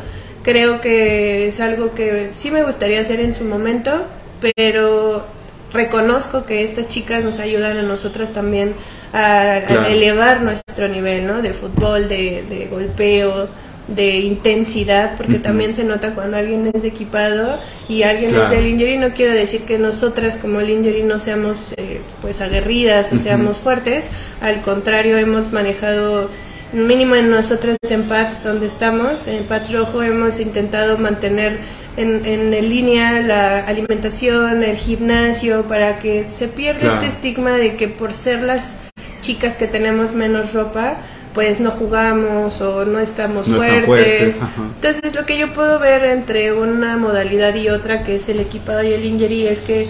creo 0.48 0.80
que 0.80 1.48
es 1.48 1.60
algo 1.60 1.94
que 1.94 2.30
sí 2.32 2.50
me 2.50 2.62
gustaría 2.62 3.02
hacer 3.02 3.20
en 3.20 3.34
su 3.34 3.44
momento, 3.44 4.06
pero 4.40 5.26
reconozco 5.74 6.46
que 6.46 6.64
estas 6.64 6.88
chicas 6.88 7.22
nos 7.22 7.38
ayudan 7.38 7.76
a 7.76 7.82
nosotras 7.82 8.32
también 8.32 8.72
a, 9.12 9.58
elevar 9.90 10.40
nuestro 10.40 10.88
nivel, 10.88 11.26
¿no? 11.26 11.42
De 11.42 11.52
fútbol, 11.52 12.08
de, 12.08 12.66
golpeo, 12.70 13.46
de 13.88 14.20
intensidad, 14.20 15.18
porque 15.18 15.38
también 15.38 15.74
se 15.74 15.84
nota 15.84 16.14
cuando 16.14 16.38
alguien 16.38 16.70
es 16.72 16.82
equipado 16.82 17.58
y 17.86 18.04
alguien 18.04 18.34
es 18.34 18.48
del 18.48 18.68
injury. 18.68 18.96
No 18.96 19.12
quiero 19.12 19.34
decir 19.34 19.64
que 19.64 19.78
nosotras 19.78 20.38
como 20.38 20.60
el 20.60 20.70
injury 20.70 21.02
no 21.02 21.18
seamos 21.18 21.58
eh, 21.76 22.00
pues 22.22 22.40
aguerridas 22.40 23.12
o 23.12 23.18
seamos 23.18 23.58
fuertes, 23.58 24.06
al 24.40 24.62
contrario, 24.62 25.18
hemos 25.18 25.52
manejado 25.52 26.30
mínimo 26.72 27.14
en 27.14 27.30
nosotros 27.30 27.76
en 27.88 28.08
PATS 28.08 28.44
donde 28.44 28.66
estamos, 28.66 29.26
en 29.26 29.44
PATS 29.44 29.72
Rojo 29.72 30.02
hemos 30.02 30.38
intentado 30.38 30.98
mantener 30.98 31.58
en, 31.96 32.24
en, 32.24 32.68
línea 32.68 33.20
la 33.20 33.66
alimentación, 33.66 34.62
el 34.62 34.76
gimnasio, 34.76 35.66
para 35.66 35.98
que 35.98 36.28
se 36.30 36.46
pierda 36.46 36.94
este 36.94 37.06
estigma 37.08 37.52
de 37.52 37.76
que 37.76 37.88
por 37.88 38.14
ser 38.14 38.42
las 38.42 38.74
chicas 39.20 39.56
que 39.56 39.66
tenemos 39.66 40.12
menos 40.12 40.52
ropa, 40.52 40.98
pues 41.34 41.60
no 41.60 41.70
jugamos 41.70 42.60
o 42.60 42.84
no 42.84 43.00
estamos 43.00 43.48
fuertes. 43.48 44.40
Entonces 44.76 45.14
lo 45.14 45.26
que 45.26 45.38
yo 45.38 45.52
puedo 45.52 45.78
ver 45.78 46.04
entre 46.04 46.52
una 46.52 46.96
modalidad 46.96 47.54
y 47.54 47.68
otra, 47.68 48.04
que 48.04 48.16
es 48.16 48.28
el 48.28 48.40
equipado 48.40 48.82
y 48.82 48.92
el 48.92 49.04
injury, 49.04 49.46
es 49.48 49.60
que 49.60 49.88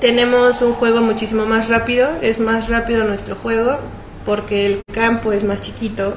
tenemos 0.00 0.62
un 0.62 0.72
juego 0.72 1.00
muchísimo 1.02 1.46
más 1.46 1.68
rápido, 1.68 2.08
es 2.22 2.38
más 2.38 2.68
rápido 2.68 3.04
nuestro 3.04 3.34
juego, 3.34 3.80
porque 4.24 4.66
el 4.66 4.82
campo 4.92 5.32
es 5.32 5.44
más 5.44 5.60
chiquito. 5.60 6.14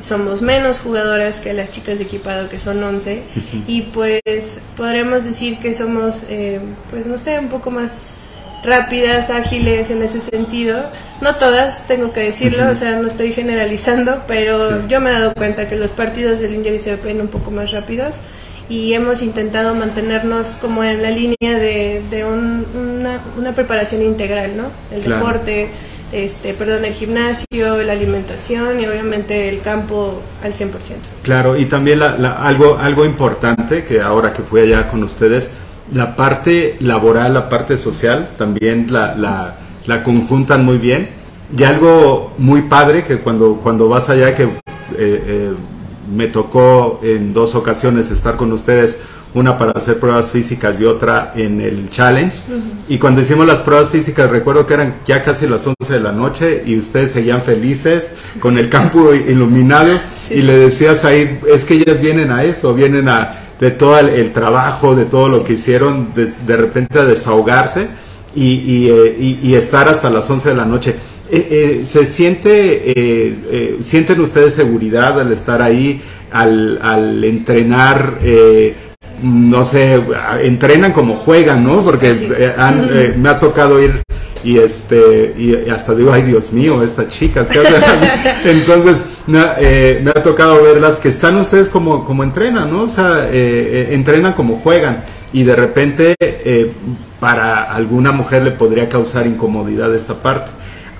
Somos 0.00 0.42
menos 0.42 0.80
jugadoras 0.80 1.40
que 1.40 1.52
las 1.52 1.70
chicas 1.70 1.98
de 1.98 2.04
equipado, 2.04 2.48
que 2.48 2.58
son 2.58 2.82
11. 2.82 3.22
Y 3.66 3.82
pues 3.82 4.60
podremos 4.76 5.24
decir 5.24 5.58
que 5.58 5.74
somos, 5.74 6.24
eh, 6.28 6.60
pues 6.90 7.06
no 7.06 7.18
sé, 7.18 7.38
un 7.38 7.48
poco 7.48 7.70
más 7.70 7.92
rápidas, 8.62 9.30
ágiles 9.30 9.90
en 9.90 10.02
ese 10.02 10.20
sentido. 10.20 10.90
No 11.20 11.36
todas, 11.36 11.86
tengo 11.86 12.12
que 12.12 12.20
decirlo, 12.20 12.70
o 12.70 12.74
sea, 12.74 12.96
no 12.96 13.08
estoy 13.08 13.32
generalizando, 13.32 14.24
pero 14.26 14.86
yo 14.88 15.00
me 15.00 15.10
he 15.10 15.12
dado 15.12 15.34
cuenta 15.34 15.68
que 15.68 15.76
los 15.76 15.92
partidos 15.92 16.40
del 16.40 16.54
Injury 16.54 16.78
se 16.78 16.96
ven 16.96 17.20
un 17.20 17.28
poco 17.28 17.50
más 17.50 17.72
rápidos 17.72 18.16
y 18.68 18.92
hemos 18.92 19.22
intentado 19.22 19.74
mantenernos 19.74 20.48
como 20.60 20.84
en 20.84 21.02
la 21.02 21.10
línea 21.10 21.58
de, 21.58 22.02
de 22.10 22.24
una, 22.24 23.22
una, 23.36 23.54
preparación 23.54 24.02
integral, 24.02 24.56
¿no? 24.56 24.64
El 24.94 25.04
deporte 25.04 25.70
este, 26.12 26.54
perdón, 26.54 26.84
el 26.84 26.92
gimnasio, 26.92 27.82
la 27.82 27.92
alimentación 27.92 28.80
y 28.80 28.86
obviamente 28.86 29.48
el 29.48 29.60
campo 29.60 30.20
al 30.42 30.54
100%. 30.54 30.70
Claro, 31.22 31.56
y 31.56 31.66
también 31.66 32.02
algo, 32.02 32.78
algo 32.78 33.04
importante 33.04 33.84
que 33.84 34.00
ahora 34.00 34.32
que 34.32 34.42
fui 34.42 34.60
allá 34.60 34.88
con 34.88 35.02
ustedes, 35.02 35.52
la 35.92 36.16
parte 36.16 36.76
laboral, 36.80 37.34
la 37.34 37.48
parte 37.48 37.76
social, 37.76 38.28
también 38.36 38.92
la, 38.92 39.14
la, 39.14 39.56
la 39.86 40.02
conjuntan 40.02 40.64
muy 40.64 40.78
bien. 40.78 41.10
Y 41.56 41.62
algo 41.64 42.34
muy 42.36 42.62
padre 42.62 43.04
que 43.04 43.18
cuando, 43.18 43.56
cuando 43.62 43.88
vas 43.88 44.10
allá, 44.10 44.34
que 44.34 44.44
eh, 44.44 44.50
eh, 44.96 45.52
me 46.14 46.26
tocó 46.26 47.00
en 47.02 47.32
dos 47.32 47.54
ocasiones 47.54 48.10
estar 48.10 48.36
con 48.36 48.52
ustedes, 48.52 49.00
una 49.34 49.58
para 49.58 49.72
hacer 49.72 49.98
pruebas 49.98 50.30
físicas 50.30 50.80
y 50.80 50.84
otra 50.84 51.32
en 51.36 51.60
el 51.60 51.90
challenge. 51.90 52.38
Y 52.88 52.98
cuando 52.98 53.20
hicimos 53.20 53.46
las 53.46 53.60
pruebas 53.60 53.90
físicas, 53.90 54.30
recuerdo 54.30 54.66
que 54.66 54.74
eran 54.74 54.96
ya 55.04 55.22
casi 55.22 55.46
las 55.46 55.66
11 55.66 55.92
de 55.92 56.00
la 56.00 56.12
noche 56.12 56.62
y 56.66 56.78
ustedes 56.78 57.12
seguían 57.12 57.42
felices 57.42 58.12
con 58.40 58.58
el 58.58 58.68
campo 58.68 59.14
iluminado 59.28 59.98
y 60.30 60.42
le 60.42 60.56
decías 60.56 61.04
ahí, 61.04 61.38
es 61.48 61.64
que 61.64 61.74
ellas 61.74 62.00
vienen 62.00 62.30
a 62.30 62.44
eso, 62.44 62.74
vienen 62.74 63.08
a 63.08 63.30
de 63.60 63.70
todo 63.72 63.98
el, 63.98 64.32
trabajo, 64.32 64.94
de 64.94 65.04
todo 65.04 65.28
lo 65.28 65.44
que 65.44 65.54
hicieron, 65.54 66.12
de, 66.14 66.56
repente 66.56 66.98
a 66.98 67.04
desahogarse 67.04 67.88
y, 68.34 68.88
eh, 68.88 69.38
y, 69.42 69.54
estar 69.54 69.88
hasta 69.88 70.10
las 70.10 70.30
11 70.30 70.50
de 70.50 70.54
la 70.54 70.64
noche. 70.64 70.94
Eh, 71.30 71.48
eh, 71.50 71.82
¿Se 71.84 72.06
siente, 72.06 73.76
sienten 73.82 74.20
ustedes 74.20 74.54
seguridad 74.54 75.20
al 75.20 75.32
estar 75.32 75.60
ahí, 75.60 76.00
al, 76.30 76.78
al 76.80 77.24
entrenar? 77.24 78.18
No 79.22 79.64
sé, 79.64 80.02
entrenan 80.42 80.92
como 80.92 81.16
juegan, 81.16 81.64
¿no? 81.64 81.82
Porque 81.82 82.10
eh, 82.10 82.54
eh, 82.56 83.14
me 83.16 83.28
ha 83.28 83.38
tocado 83.38 83.82
ir 83.82 84.02
y 84.44 84.58
este 84.58 85.34
y 85.36 85.68
hasta 85.68 85.94
digo, 85.94 86.12
ay 86.12 86.22
Dios 86.22 86.52
mío, 86.52 86.82
estas 86.82 87.08
chicas, 87.08 87.50
Entonces 88.44 89.06
eh, 89.60 90.00
me 90.02 90.10
ha 90.10 90.22
tocado 90.22 90.62
verlas 90.62 91.00
que 91.00 91.08
están 91.08 91.36
ustedes 91.36 91.70
como, 91.70 92.04
como 92.04 92.22
entrenan, 92.22 92.70
¿no? 92.70 92.84
O 92.84 92.88
sea, 92.88 93.28
entrenan 93.30 94.34
como 94.34 94.56
juegan 94.56 95.04
y 95.32 95.42
de 95.42 95.56
repente 95.56 96.14
para 97.20 97.62
alguna 97.72 98.12
mujer 98.12 98.42
le 98.42 98.52
podría 98.52 98.88
causar 98.88 99.26
incomodidad 99.26 99.94
esta 99.94 100.22
parte. 100.22 100.52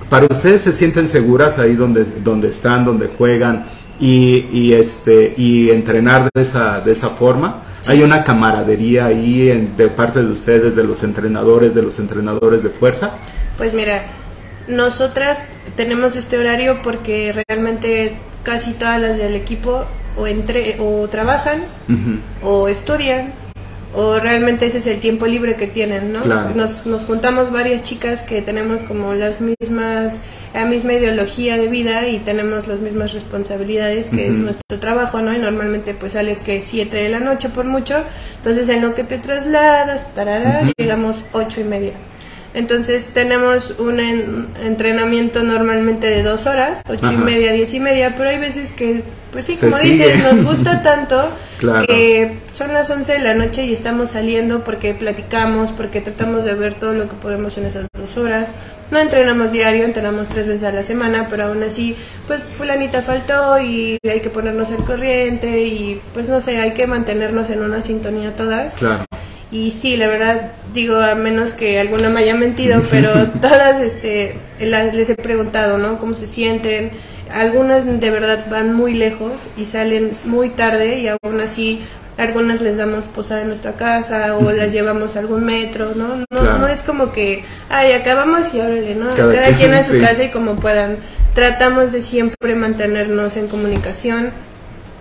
Para 0.09 0.25
ustedes 0.25 0.61
se 0.61 0.71
sienten 0.71 1.07
seguras 1.07 1.59
ahí 1.59 1.75
donde, 1.75 2.03
donde 2.03 2.49
están, 2.49 2.83
donde 2.83 3.07
juegan 3.07 3.65
y, 3.99 4.47
y 4.51 4.73
este 4.73 5.33
y 5.37 5.69
entrenar 5.69 6.29
de 6.33 6.41
esa, 6.41 6.81
de 6.81 6.91
esa 6.91 7.09
forma. 7.09 7.63
Hay 7.87 8.01
una 8.01 8.23
camaradería 8.23 9.05
ahí 9.05 9.49
en, 9.49 9.77
de 9.77 9.87
parte 9.87 10.21
de 10.21 10.31
ustedes, 10.31 10.75
de 10.75 10.83
los 10.83 11.03
entrenadores, 11.03 11.73
de 11.73 11.81
los 11.81 11.97
entrenadores 11.99 12.61
de 12.63 12.69
fuerza. 12.69 13.11
Pues 13.57 13.73
mira, 13.73 14.07
nosotras 14.67 15.41
tenemos 15.75 16.15
este 16.15 16.37
horario 16.37 16.81
porque 16.83 17.43
realmente 17.47 18.17
casi 18.43 18.73
todas 18.73 19.01
las 19.01 19.17
del 19.17 19.35
equipo 19.35 19.85
o, 20.17 20.27
entre, 20.27 20.77
o 20.79 21.07
trabajan 21.07 21.63
o 22.41 22.67
estudian 22.67 23.33
o 23.95 24.19
realmente 24.19 24.67
ese 24.67 24.77
es 24.77 24.87
el 24.87 24.99
tiempo 24.99 25.25
libre 25.25 25.55
que 25.55 25.65
tienen, 25.67 26.13
¿no? 26.13 26.21
Nos, 26.55 26.85
nos 26.85 27.03
juntamos 27.05 27.51
varias 27.51 27.81
chicas 27.83 28.21
que 28.21 28.41
tenemos 28.41 28.83
como 28.83 29.13
las 29.15 29.41
mismas, 29.41 30.19
la 30.53 30.65
misma 30.65 30.93
ideología 30.93 31.57
de 31.57 31.67
vida 31.69 32.07
y 32.07 32.19
tenemos 32.19 32.67
las 32.67 32.79
mismas 32.81 33.13
responsabilidades 33.13 34.09
que 34.11 34.27
es 34.27 34.37
nuestro 34.37 34.79
trabajo, 34.79 35.21
¿no? 35.21 35.33
Y 35.33 35.39
normalmente 35.39 35.93
pues 35.95 36.13
sales 36.13 36.39
que 36.39 36.61
7 36.61 36.95
de 36.95 37.09
la 37.09 37.19
noche 37.19 37.49
por 37.49 37.65
mucho, 37.65 38.03
entonces 38.37 38.69
en 38.69 38.81
lo 38.81 38.93
que 38.93 39.03
te 39.03 39.17
trasladas, 39.17 40.13
tarara, 40.13 40.61
llegamos 40.77 41.25
ocho 41.31 41.59
y 41.61 41.63
media. 41.63 41.93
Entonces 42.53 43.05
tenemos 43.13 43.75
un 43.79 43.99
en- 43.99 44.47
entrenamiento 44.63 45.43
normalmente 45.43 46.07
de 46.07 46.23
dos 46.23 46.47
horas, 46.47 46.81
ocho 46.89 47.11
y 47.11 47.17
media, 47.17 47.51
diez 47.53 47.73
y 47.75 47.79
media, 47.79 48.15
pero 48.17 48.29
hay 48.29 48.39
veces 48.39 48.71
que, 48.71 49.03
pues 49.31 49.45
sí, 49.45 49.55
como 49.57 49.77
sigue. 49.77 50.07
dices, 50.13 50.33
nos 50.33 50.45
gusta 50.45 50.81
tanto 50.83 51.29
Claro. 51.59 51.85
que 51.87 52.39
son 52.53 52.71
las 52.73 52.89
11 52.89 53.11
de 53.13 53.19
la 53.19 53.33
noche 53.33 53.63
y 53.65 53.73
estamos 53.73 54.11
saliendo 54.11 54.63
porque 54.63 54.93
platicamos, 54.93 55.71
porque 55.71 56.01
tratamos 56.01 56.43
de 56.45 56.53
ver 56.55 56.73
todo 56.75 56.93
lo 56.93 57.07
que 57.09 57.15
podemos 57.15 57.57
en 57.57 57.65
esas 57.65 57.85
dos 57.97 58.17
horas. 58.17 58.47
No 58.91 58.97
entrenamos 58.97 59.51
diario, 59.51 59.83
entrenamos 59.85 60.29
tres 60.29 60.47
veces 60.47 60.63
a 60.63 60.71
la 60.71 60.83
semana, 60.83 61.27
pero 61.29 61.43
aún 61.45 61.61
así, 61.61 61.95
pues 62.27 62.41
fulanita 62.51 63.01
faltó 63.03 63.59
y 63.59 63.99
hay 64.09 64.21
que 64.21 64.29
ponernos 64.31 64.71
al 64.71 64.83
corriente 64.83 65.61
y 65.61 66.01
pues 66.13 66.27
no 66.27 66.41
sé, 66.41 66.57
hay 66.59 66.71
que 66.73 66.87
mantenernos 66.87 67.49
en 67.51 67.61
una 67.61 67.81
sintonía 67.83 68.35
todas. 68.35 68.73
Claro. 68.75 69.05
Y 69.51 69.71
sí, 69.71 69.97
la 69.97 70.07
verdad, 70.07 70.51
digo, 70.73 70.97
a 70.97 71.15
menos 71.15 71.53
que 71.53 71.79
alguna 71.79 72.09
me 72.09 72.19
haya 72.21 72.35
mentido, 72.35 72.81
pero 72.91 73.11
todas 73.41 73.81
este, 73.81 74.35
las- 74.59 74.93
les 74.93 75.09
he 75.09 75.15
preguntado, 75.15 75.77
¿no? 75.77 75.99
¿Cómo 75.99 76.13
se 76.15 76.27
sienten? 76.27 76.91
Algunas 77.31 77.85
de 77.99 78.09
verdad 78.11 78.45
van 78.49 78.73
muy 78.73 78.93
lejos 78.93 79.33
y 79.57 79.65
salen 79.65 80.11
muy 80.25 80.49
tarde 80.49 80.99
y 80.99 81.07
aún 81.07 81.39
así 81.41 81.81
algunas 82.17 82.59
les 82.61 82.75
damos 82.77 83.05
posada 83.05 83.41
en 83.41 83.47
nuestra 83.47 83.73
casa 83.77 84.35
o 84.35 84.51
las 84.51 84.71
llevamos 84.73 85.15
a 85.15 85.19
algún 85.19 85.45
metro, 85.45 85.93
¿no? 85.95 86.15
No, 86.17 86.25
Claro. 86.29 86.57
no 86.59 86.67
es 86.67 86.81
como 86.81 87.11
que, 87.11 87.43
ay, 87.69 87.93
acabamos 87.93 88.53
y 88.53 88.59
órale, 88.59 88.93
¿no? 88.95 89.09
Cada 89.15 89.31
Cada, 89.33 89.43
quien, 89.45 89.55
quien 89.57 89.73
a 89.73 89.83
su 89.83 89.93
sí. 89.93 89.99
casa 90.01 90.23
y 90.23 90.29
como 90.31 90.55
puedan. 90.57 90.97
Tratamos 91.35 91.91
de 91.91 92.01
siempre 92.01 92.55
mantenernos 92.55 93.37
en 93.37 93.47
comunicación 93.47 94.31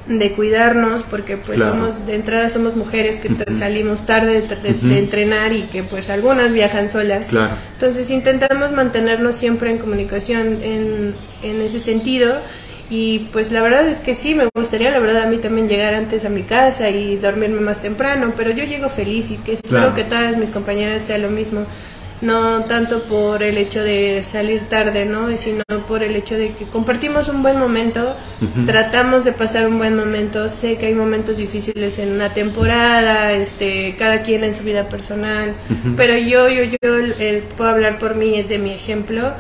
de 0.09 0.33
cuidarnos 0.33 1.03
porque 1.03 1.37
pues 1.37 1.59
Claro. 1.59 1.75
somos 1.75 2.07
de 2.07 2.15
entrada 2.15 2.49
somos 2.49 2.75
mujeres 2.77 3.21
que 3.21 3.29
salimos 3.55 4.07
tarde 4.07 4.41
de, 4.43 4.57
de- 4.57 4.73
de 4.89 4.99
entrenar 4.99 5.53
y 5.53 5.63
que 5.65 5.83
pues 5.83 6.09
algunas 6.09 6.53
viajan 6.53 6.89
solas 6.91 7.27
Claro. 7.27 7.55
entonces 7.75 8.09
intentamos 8.11 8.73
mantenernos 8.73 9.35
siempre 9.37 9.71
en 9.71 9.77
comunicación 9.79 10.61
en, 10.63 11.15
en 11.43 11.61
ese 11.61 11.79
sentido 11.79 12.41
y 12.91 13.29
pues 13.33 13.53
la 13.53 13.61
verdad 13.61 13.87
es 13.87 14.01
que 14.01 14.15
sí 14.15 14.35
me 14.35 14.49
gustaría 14.55 14.91
la 14.91 14.99
verdad 14.99 15.25
a 15.25 15.27
mí 15.27 15.37
también 15.37 15.69
llegar 15.69 15.93
antes 15.95 16.25
a 16.25 16.31
mi 16.31 16.43
casa 16.43 16.89
y 16.89 17.17
dormirme 17.19 17.61
más 17.61 17.83
temprano 17.83 18.33
pero 18.35 18.51
yo 18.51 18.65
llego 18.65 18.89
feliz 18.89 19.31
y 19.31 19.37
que 19.37 19.53
espero 19.53 19.77
Claro. 19.79 19.95
que 19.95 20.05
todas 20.05 20.39
mis 20.39 20.49
compañeras 20.49 21.03
sea 21.05 21.19
lo 21.19 21.29
mismo 21.29 21.67
no 22.21 22.65
tanto 22.65 23.05
por 23.05 23.43
el 23.43 23.59
hecho 23.59 23.83
de 23.83 24.23
salir 24.23 24.63
tarde, 24.63 25.05
¿no? 25.05 25.29
Sino 25.37 25.63
por 25.87 26.03
el 26.03 26.17
hecho 26.17 26.37
de 26.37 26.55
que 26.55 26.67
compartimos 26.67 27.29
un 27.29 27.43
buen 27.43 27.59
momento, 27.59 28.17
tratamos 28.67 29.25
de 29.25 29.33
pasar 29.33 29.67
un 29.67 29.79
buen 29.79 29.97
momento, 29.97 30.49
sé 30.49 30.77
que 30.77 30.87
hay 30.87 30.95
momentos 30.95 31.37
difíciles 31.37 31.99
en 31.99 32.13
una 32.13 32.35
temporada, 32.35 33.33
este, 33.33 33.97
cada 33.97 34.23
quien 34.23 34.45
en 34.45 34.55
su 34.55 34.65
vida 34.65 34.89
personal, 34.89 35.55
pero 35.97 36.17
yo, 36.17 36.49
yo, 36.49 36.65
yo 36.65 36.79
eh, 36.83 37.45
puedo 37.57 37.71
hablar 37.71 37.99
por 37.99 38.15
mí, 38.15 38.43
de 38.43 38.59
mi 38.59 38.71
ejemplo, 38.71 39.33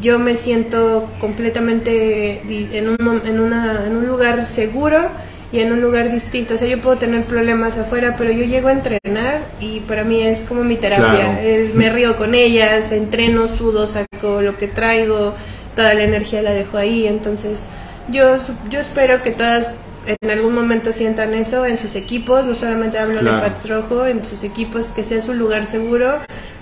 yo 0.00 0.18
me 0.18 0.36
siento 0.36 1.10
completamente 1.18 2.42
en 2.76 2.88
un, 2.88 3.22
en, 3.24 3.40
una, 3.40 3.86
en 3.86 3.96
un 3.96 4.06
lugar 4.06 4.44
seguro 4.46 5.10
y 5.50 5.60
en 5.60 5.72
un 5.72 5.80
lugar 5.80 6.10
distinto. 6.12 6.54
O 6.54 6.58
sea, 6.58 6.68
yo 6.68 6.80
puedo 6.80 6.98
tener 6.98 7.26
problemas 7.26 7.78
afuera, 7.78 8.14
pero 8.18 8.30
yo 8.32 8.44
llego 8.44 8.68
a 8.68 8.72
entrenar 8.72 9.46
y 9.60 9.80
para 9.80 10.04
mí 10.04 10.22
es 10.22 10.44
como 10.44 10.62
mi 10.64 10.76
terapia. 10.76 11.10
Claro. 11.12 11.38
Es- 11.40 11.74
me 11.74 11.90
río 11.90 12.16
con 12.16 12.34
ellas, 12.34 12.92
entreno, 12.92 13.48
sudo, 13.48 13.86
saco 13.86 14.42
lo 14.42 14.56
que 14.58 14.68
traigo, 14.68 15.34
toda 15.76 15.94
la 15.94 16.04
energía 16.04 16.42
la 16.42 16.52
dejo 16.52 16.76
ahí. 16.76 17.06
Entonces, 17.06 17.62
yo, 18.10 18.36
yo 18.70 18.80
espero 18.80 19.22
que 19.22 19.30
todas 19.30 19.74
en 20.22 20.30
algún 20.30 20.54
momento 20.54 20.92
sientan 20.92 21.34
eso 21.34 21.66
en 21.66 21.76
sus 21.76 21.94
equipos. 21.94 22.46
No 22.46 22.54
solamente 22.54 22.98
hablo 22.98 23.20
Claro. 23.20 23.36
de 23.42 23.50
Pats 23.50 23.68
Rojo, 23.68 24.06
en 24.06 24.24
sus 24.24 24.42
equipos, 24.42 24.86
que 24.86 25.04
sea 25.04 25.20
su 25.20 25.34
lugar 25.34 25.66
seguro 25.66 26.18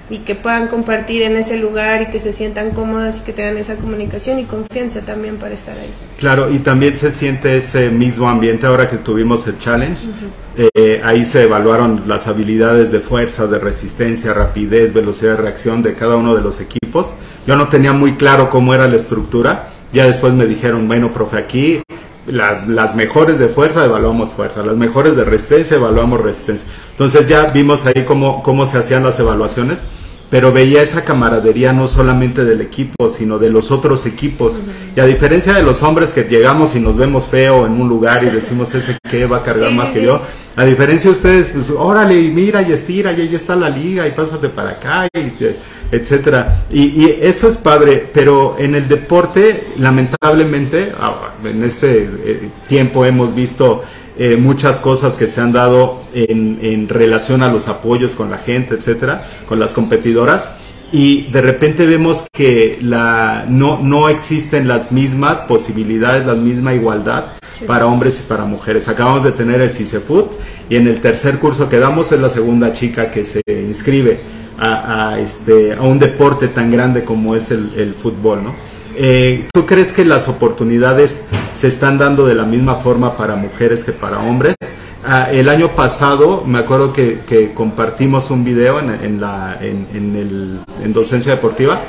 y 0.09 0.19
que 0.19 0.35
puedan 0.35 0.69
compartir 0.69 1.23
en 1.23 1.37
ese 1.37 1.59
lugar 1.59 2.03
y 2.03 2.07
que 2.07 2.21
se 2.21 2.33
sientan 2.33 2.71
cómodas 2.71 3.19
y 3.19 3.21
que 3.21 3.33
tengan 3.33 3.59
esa 3.59 3.77
comunicación 3.77 4.39
y 4.39 4.45
confianza 4.45 5.05
también 5.05 5.37
para 5.37 5.55
estar 5.55 5.77
ahí. 5.79 5.93
Claro, 6.19 6.51
y 6.51 6.59
también 6.61 6.97
se 6.97 7.11
siente 7.11 7.57
ese 7.57 7.91
mismo 7.91 8.29
ambiente 8.29 8.67
ahora 8.67 8.89
que 8.89 8.99
tuvimos 8.99 9.47
el 9.47 9.59
challenge. 9.59 10.09
Eh, 10.57 11.01
ahí 11.05 11.25
se 11.25 11.43
evaluaron 11.43 12.05
las 12.07 12.29
habilidades 12.29 12.93
de 12.93 13.01
fuerza, 13.01 13.47
de 13.47 13.59
resistencia, 13.59 14.33
rapidez, 14.33 14.93
velocidad 14.93 15.33
de 15.33 15.43
reacción 15.43 15.83
de 15.83 15.95
cada 15.95 16.17
uno 16.17 16.35
de 16.35 16.43
los 16.43 16.61
equipos. 16.61 17.15
Yo 17.47 17.57
no 17.57 17.69
tenía 17.69 17.93
muy 17.93 18.13
claro 18.13 18.49
cómo 18.49 18.75
era 18.75 18.87
la 18.87 18.97
estructura. 18.97 19.69
Ya 19.93 20.07
después 20.07 20.35
me 20.35 20.47
dijeron, 20.47 20.89
bueno, 20.89 21.13
profe, 21.13 21.39
aquí 21.39 21.83
la- 22.29 22.65
las 22.67 22.95
mejores 22.95 23.39
de 23.39 23.49
fuerza 23.49 23.85
evaluamos 23.85 24.33
fuerza, 24.33 24.63
las 24.63 24.77
mejores 24.77 25.17
de 25.17 25.25
resistencia 25.25 25.77
evaluamos 25.77 26.21
resistencia. 26.21 26.69
Entonces 26.91 27.27
ya 27.27 27.47
vimos 27.47 27.87
ahí 27.87 28.05
cómo, 28.05 28.43
cómo 28.43 28.67
se 28.67 28.79
hacían 28.79 29.03
las 29.05 29.19
evaluaciones, 29.21 29.85
pero 30.31 30.53
veía 30.53 30.83
esa 30.83 31.05
camaradería 31.05 31.73
no 31.73 31.89
solamente 31.89 32.45
del 32.45 32.61
equipo, 32.61 33.11
sino 33.11 33.39
de 33.39 33.51
los 33.51 33.71
otros 33.71 34.07
equipos. 34.07 34.55
Y 34.97 35.01
a 35.01 35.07
diferencia 35.07 35.55
de 35.55 35.63
los 35.63 35.83
hombres 35.83 36.13
que 36.13 36.25
llegamos 36.25 36.75
y 36.75 36.81
nos 36.81 36.97
vemos 36.97 37.27
feo 37.27 37.67
en 37.67 37.73
un 37.73 37.89
lugar 37.89 38.25
y 38.25 38.31
decimos 38.31 38.75
ese 38.75 38.97
que 39.09 39.27
va 39.27 39.39
a 39.39 39.43
cargar 39.43 39.71
Sí, 39.71 39.77
más 39.77 39.89
sí, 39.89 39.95
que 39.95 40.03
yo, 40.03 40.21
a 40.57 40.65
diferencia 40.65 41.11
de 41.11 41.17
ustedes, 41.17 41.49
pues 41.49 41.71
órale 41.71 42.21
y 42.21 42.31
mira 42.31 42.63
y 42.63 42.73
estira 42.73 43.13
y 43.13 43.21
ahí 43.21 43.35
está 43.35 43.55
la 43.55 43.69
liga 43.69 44.07
y 44.07 44.13
pásate 44.13 44.49
para 44.49 44.71
acá 44.71 45.09
y 45.15 45.33
etcétera. 45.93 46.65
Y, 46.71 47.05
y 47.05 47.19
eso 47.23 47.49
es 47.49 47.57
padre, 47.57 48.11
pero 48.13 48.57
en 48.59 48.75
el 48.75 48.89
deporte, 48.89 49.69
lamentablemente, 49.77 50.93
en 51.45 51.63
este 51.63 52.03
eh, 52.03 52.51
tiempo 52.67 53.05
hemos 53.05 53.35
visto 53.35 53.83
eh, 54.19 54.37
muchas 54.37 54.81
cosas 54.81 55.17
que 55.17 55.29
se 55.29 55.41
han 55.41 55.53
dado 55.53 56.01
en, 56.15 56.59
en 56.63 56.89
relación 56.89 57.43
a 57.43 57.53
los 57.53 57.69
apoyos 57.69 58.13
con 58.13 58.31
la 58.31 58.39
gente, 58.39 58.75
etcétera, 58.75 59.27
con 59.47 59.59
las 59.59 59.73
competidoras. 59.73 60.51
Y 60.93 61.23
de 61.33 61.43
repente 61.43 61.85
vemos 61.85 62.27
que 62.33 62.79
la, 62.81 63.45
no, 63.49 63.81
no 63.83 64.09
existen 64.09 64.69
las 64.69 64.93
mismas 64.93 65.41
posibilidades, 65.41 66.27
la 66.27 66.35
misma 66.35 66.75
igualdad 66.75 67.33
para 67.67 67.87
hombres 67.87 68.21
y 68.21 68.29
para 68.29 68.45
mujeres. 68.45 68.89
Acabamos 68.89 69.25
de 69.25 69.33
tener 69.33 69.61
el 69.61 69.73
CICEFUT 69.73 70.33
y 70.71 70.77
en 70.77 70.87
el 70.87 71.01
tercer 71.01 71.39
curso 71.39 71.69
que 71.69 71.81
damos 71.81 72.13
es 72.13 72.21
la 72.21 72.31
segunda 72.31 72.73
chica 72.73 73.11
que 73.11 73.25
se 73.25 73.43
inscribe 73.47 74.21
a, 74.59 75.11
a, 75.11 75.19
este, 75.19 75.75
a 75.75 75.83
un 75.83 75.99
deporte 75.99 76.49
tan 76.49 76.71
grande 76.71 77.05
como 77.05 77.35
es 77.35 77.51
el, 77.51 77.73
el 77.77 77.95
fútbol, 77.95 78.45
¿no? 78.45 78.55
Eh, 78.99 79.47
¿Tú 79.53 79.67
crees 79.67 79.93
que 79.93 80.05
las 80.05 80.27
oportunidades 80.29 81.27
se 81.53 81.69
están 81.69 81.99
dando 81.99 82.27
de 82.27 82.35
la 82.35 82.45
misma 82.45 82.77
forma 82.77 83.17
para 83.17 83.37
mujeres 83.37 83.85
que 83.85 83.93
para 83.93 84.21
hombres? 84.21 84.55
Ah, 85.05 85.29
el 85.31 85.49
año 85.49 85.77
pasado 85.77 86.43
me 86.47 86.59
acuerdo 86.59 86.93
que, 86.93 87.21
que 87.27 87.53
compartimos 87.53 88.31
un 88.31 88.43
video 88.45 88.81
en, 88.81 88.91
en 88.91 89.21
la, 89.21 89.59
en, 89.61 89.87
en 89.95 90.17
el, 90.17 90.61
en 90.83 90.93
docencia 90.93 91.33
deportiva 91.33 91.81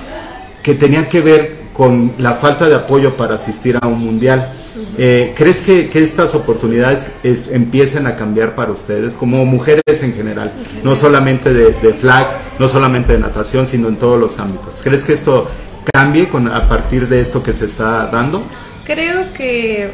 que 0.62 0.74
tenía 0.76 1.08
que 1.08 1.22
ver 1.22 1.68
con 1.74 2.14
la 2.18 2.34
falta 2.34 2.68
de 2.68 2.76
apoyo 2.76 3.16
para 3.16 3.36
asistir 3.36 3.78
a 3.82 3.88
un 3.88 4.00
mundial. 4.00 4.52
Eh, 4.98 5.34
¿Crees 5.38 5.62
que, 5.62 5.90
que 5.90 6.02
estas 6.04 6.36
oportunidades 6.36 7.12
es- 7.24 7.48
empiecen 7.52 8.06
a 8.08 8.16
cambiar 8.16 8.54
para 8.56 8.72
ustedes 8.72 9.16
como 9.16 9.46
mujeres 9.46 9.82
en 10.04 10.14
general? 10.14 10.52
No 10.84 10.96
solamente 10.96 11.54
de, 11.54 11.72
de 11.74 11.94
flag, 11.94 12.28
no 12.60 12.68
solamente 12.68 13.14
de 13.14 13.20
natación, 13.20 13.66
sino 13.66 13.88
en 13.88 13.96
todos 13.96 14.20
los 14.20 14.40
ámbitos. 14.40 14.82
¿Crees 14.84 15.04
que 15.04 15.14
esto 15.14 15.48
cambie 15.94 16.30
con, 16.30 16.48
a 16.48 16.68
partir 16.68 17.08
de 17.08 17.22
esto 17.22 17.44
que 17.44 17.54
se 17.54 17.66
está 17.66 18.08
dando? 18.08 18.44
Creo 18.86 19.34
que 19.34 19.92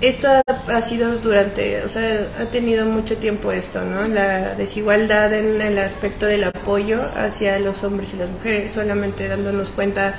esto 0.00 0.28
ha, 0.28 0.76
ha 0.76 0.82
sido 0.82 1.16
durante, 1.18 1.82
o 1.84 1.88
sea, 1.88 2.26
ha 2.40 2.44
tenido 2.46 2.86
mucho 2.86 3.16
tiempo 3.16 3.52
esto, 3.52 3.82
¿no? 3.82 4.06
La 4.08 4.54
desigualdad 4.54 5.32
en 5.32 5.60
el 5.60 5.78
aspecto 5.78 6.26
del 6.26 6.44
apoyo 6.44 7.02
hacia 7.16 7.58
los 7.58 7.84
hombres 7.84 8.12
y 8.14 8.16
las 8.16 8.30
mujeres, 8.30 8.72
solamente 8.72 9.28
dándonos 9.28 9.70
cuenta 9.70 10.16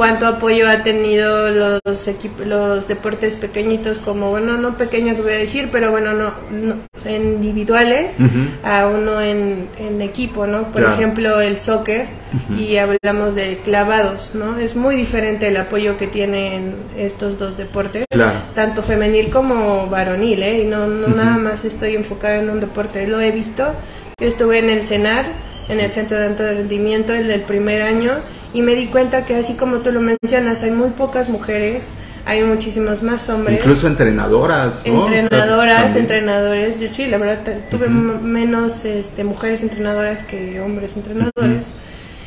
cuánto 0.00 0.24
apoyo 0.26 0.66
ha 0.66 0.82
tenido 0.82 1.50
los 1.50 2.08
equip- 2.08 2.42
los 2.46 2.88
deportes 2.88 3.36
pequeñitos 3.36 3.98
como 3.98 4.30
bueno 4.30 4.56
no 4.56 4.78
pequeños 4.78 5.18
voy 5.22 5.34
a 5.34 5.36
decir 5.36 5.68
pero 5.70 5.90
bueno 5.90 6.14
no, 6.14 6.32
no 6.50 6.76
individuales 7.06 8.14
a 8.64 8.86
uno 8.86 9.20
en, 9.20 9.68
en 9.78 10.00
equipo 10.00 10.46
no 10.46 10.62
por 10.72 10.80
Claro. 10.80 10.94
ejemplo 10.94 11.40
el 11.42 11.58
soccer 11.58 12.06
y 12.56 12.76
hablamos 12.78 13.34
de 13.34 13.58
clavados 13.62 14.30
no 14.34 14.56
es 14.58 14.74
muy 14.74 14.96
diferente 14.96 15.48
el 15.48 15.56
apoyo 15.58 15.98
que 15.98 16.06
tienen 16.06 16.76
estos 16.96 17.36
dos 17.38 17.58
deportes 17.58 18.06
Claro. 18.10 18.38
tanto 18.54 18.82
femenil 18.82 19.28
como 19.28 19.86
varonil 19.88 20.42
¿eh? 20.42 20.62
y 20.62 20.66
no, 20.66 20.86
no 20.86 21.08
nada 21.08 21.36
más 21.36 21.66
estoy 21.66 21.94
enfocada 21.94 22.36
en 22.36 22.48
un 22.48 22.60
deporte 22.60 23.06
lo 23.06 23.20
he 23.20 23.32
visto. 23.32 23.74
Yo 24.18 24.26
estuve 24.28 24.60
en 24.60 24.70
el 24.70 24.82
CENAR 24.82 25.26
en 25.68 25.78
el 25.80 25.90
centro 25.90 26.18
de 26.18 26.26
alto 26.26 26.42
rendimiento 26.42 27.12
el 27.12 27.28
del 27.28 27.42
primer 27.42 27.82
año 27.82 28.12
y 28.52 28.62
me 28.62 28.74
di 28.74 28.86
cuenta 28.86 29.26
que 29.26 29.36
así 29.36 29.54
como 29.54 29.78
tú 29.78 29.92
lo 29.92 30.00
mencionas 30.00 30.62
hay 30.62 30.70
muy 30.72 30.90
pocas 30.90 31.28
mujeres 31.28 31.90
hay 32.26 32.42
muchísimos 32.42 33.02
más 33.02 33.28
hombres 33.30 33.58
Incluso 33.60 33.86
entrenadoras. 33.86 34.74
¿no? 34.86 35.02
O 35.04 35.08
sea, 35.08 35.20
entrenadoras, 35.20 35.96
entrenadores. 35.96 36.78
Yo 36.78 36.88
sí, 36.88 37.06
la 37.06 37.16
verdad 37.16 37.58
tuve 37.70 37.88
menos 37.88 38.84
este, 38.84 39.24
mujeres 39.24 39.62
entrenadoras 39.62 40.22
que 40.24 40.60
hombres 40.60 40.96
entrenadores. 40.96 41.72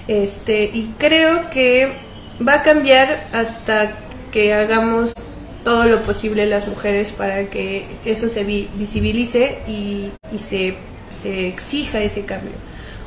Este 0.07 0.63
y 0.73 0.95
creo 0.97 1.49
que 1.51 1.93
va 2.45 2.55
a 2.55 2.63
cambiar 2.63 3.27
hasta 3.33 3.97
que 4.31 4.53
hagamos 4.53 5.13
todo 5.63 5.85
lo 5.85 6.01
posible 6.03 6.45
las 6.47 6.67
mujeres 6.67 7.11
para 7.11 7.45
que 7.49 7.85
eso 8.03 8.27
se 8.27 8.43
vi- 8.43 8.69
visibilice 8.75 9.59
y, 9.67 10.09
y 10.31 10.39
se, 10.39 10.75
se 11.13 11.47
exija 11.47 11.99
ese 12.01 12.25
cambio. 12.25 12.53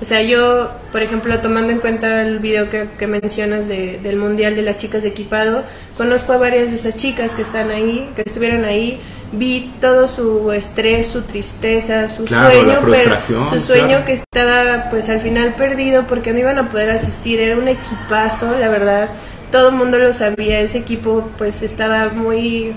O 0.01 0.05
sea, 0.05 0.21
yo, 0.23 0.71
por 0.93 1.03
ejemplo, 1.03 1.39
tomando 1.41 1.73
en 1.73 1.79
cuenta 1.79 2.23
el 2.23 2.39
video 2.39 2.69
que, 2.69 2.91
que 2.99 3.07
mencionas 3.07 3.67
de, 3.67 3.99
del 4.03 4.17
Mundial 4.17 4.55
de 4.55 4.63
las 4.63 4.77
chicas 4.77 5.03
de 5.03 5.09
equipado, 5.09 5.65
conozco 5.97 6.35
a 6.35 6.37
varias 6.37 6.69
de 6.69 6.77
esas 6.77 6.97
chicas 6.97 7.33
que 7.33 7.41
están 7.43 7.71
ahí, 7.71 8.11
que 8.15 8.23
estuvieron 8.27 8.65
ahí, 8.65 9.01
vi 9.33 9.73
todo 9.81 10.07
su 10.07 10.53
estrés, 10.53 11.07
su 11.09 11.23
tristeza, 11.23 12.09
su 12.11 12.25
Claro, 12.25 12.51
sueño, 12.51 12.81
pero 12.91 13.19
su 13.51 13.61
sueño 13.61 13.89
claro. 13.89 14.05
que 14.05 14.13
estaba 14.13 14.89
pues 14.91 15.09
al 15.09 15.21
final 15.21 15.55
perdido 15.55 16.07
porque 16.07 16.33
no 16.33 16.41
iban 16.41 16.59
a 16.59 16.69
poder 16.69 16.91
asistir, 16.91 17.41
era 17.41 17.57
un 17.57 17.69
equipazo, 17.69 18.51
la 18.59 18.69
verdad, 18.69 19.09
todo 19.51 19.71
el 19.71 19.77
mundo 19.77 19.99
lo 19.99 20.13
sabía, 20.13 20.61
ese 20.61 20.79
equipo 20.79 21.29
pues 21.39 21.63
estaba 21.63 22.11
muy 22.11 22.75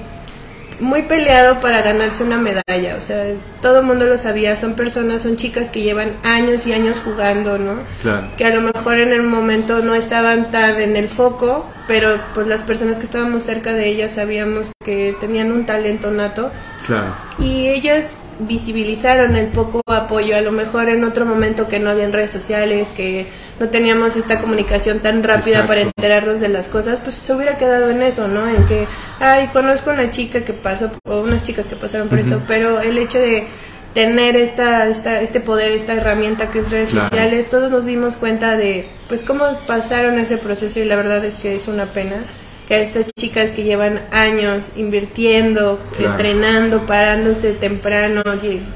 muy 0.80 1.04
peleado 1.04 1.60
para 1.60 1.82
ganarse 1.82 2.24
una 2.24 2.38
medalla, 2.38 2.96
o 2.98 3.02
sea, 3.02 3.26
todo 3.62 3.80
el 3.80 3.86
mundo 3.86 4.06
lo 4.06 4.18
sabía, 4.18 4.58
son 4.58 4.74
personas, 4.76 5.24
son 5.24 5.38
chicas 5.38 5.70
que 5.70 5.82
llevan 5.82 6.14
años 6.24 6.66
y 6.68 6.74
años 6.74 7.02
jugando, 7.04 7.58
¿no? 7.58 7.82
Claro. 8.02 8.28
Que 8.38 8.46
a 8.46 8.56
lo 8.56 8.62
mejor 8.62 8.98
en 8.98 9.14
el 9.14 9.24
momento 9.24 9.82
no 9.82 9.96
estaban 9.96 10.52
tan 10.52 10.80
en 10.80 10.96
el 10.96 11.10
foco, 11.10 11.70
pero 11.88 12.20
pues 12.34 12.48
las 12.48 12.62
personas 12.62 12.98
que 12.98 13.06
estábamos 13.06 13.44
cerca 13.44 13.74
de 13.74 13.88
ellas 13.88 14.12
sabíamos 14.14 14.72
que 14.84 15.16
tenían 15.20 15.52
un 15.52 15.66
talento 15.66 16.12
nato 16.12 16.52
Claro. 16.90 17.16
y 17.40 17.68
ellas 17.70 18.18
visibilizaron 18.42 19.36
el 19.36 19.48
poco 19.48 19.82
apoyo, 19.88 20.36
a 20.36 20.42
lo 20.42 20.52
mejor 20.52 20.90
en 20.90 21.04
otro 21.04 21.26
momento 21.26 21.68
que 21.68 21.80
no 21.80 21.90
habían 21.90 22.12
redes 22.14 22.32
sociales, 22.32 22.88
que 22.96 23.28
no 23.60 23.68
teníamos 23.70 24.16
esta 24.16 24.40
comunicación 24.40 25.00
tan 25.00 25.24
rápida 25.24 25.68
para 25.68 25.82
enterarnos 25.82 26.40
de 26.40 26.50
las 26.50 26.68
cosas, 26.68 27.00
pues 27.02 27.16
se 27.16 27.34
hubiera 27.34 27.58
quedado 27.58 27.90
en 27.90 28.02
eso, 28.02 28.28
¿no? 28.28 28.48
En 28.48 28.66
que, 28.66 28.88
ay, 29.20 29.48
conozco 29.54 29.90
una 29.92 30.10
chica 30.10 30.46
que 30.46 30.54
pasó, 30.54 30.90
o 31.06 31.22
unas 31.22 31.44
chicas 31.44 31.66
que 31.68 31.76
pasaron 31.76 32.08
por 32.10 32.20
esto, 32.20 32.42
pero 32.48 32.80
el 32.82 32.98
hecho 32.98 33.20
de 33.20 33.46
tener 33.94 34.36
esta, 34.36 34.88
esta, 34.88 35.20
este 35.20 35.40
poder, 35.42 35.72
esta 35.74 35.94
herramienta 35.94 36.50
que 36.52 36.60
es 36.60 36.72
redes 36.72 36.92
Claro. 36.92 37.10
sociales, 37.10 37.50
todos 37.50 37.72
nos 37.72 37.86
dimos 37.86 38.16
cuenta 38.16 38.56
de, 38.56 38.88
pues, 39.10 39.24
cómo 39.24 39.44
pasaron 39.68 40.18
ese 40.20 40.38
proceso 40.38 40.80
y 40.80 40.86
la 40.86 40.96
verdad 40.96 41.26
es 41.26 41.36
que 41.36 41.56
es 41.56 41.68
una 41.68 41.88
pena 41.92 42.24
que 42.70 42.76
a 42.76 42.80
estas 42.82 43.08
chicas 43.20 43.52
que 43.52 43.64
llevan 43.64 44.04
años 44.12 44.70
invirtiendo, 44.76 45.80
Claro. 45.98 46.12
entrenando, 46.12 46.86
parándose 46.86 47.54
temprano, 47.54 48.22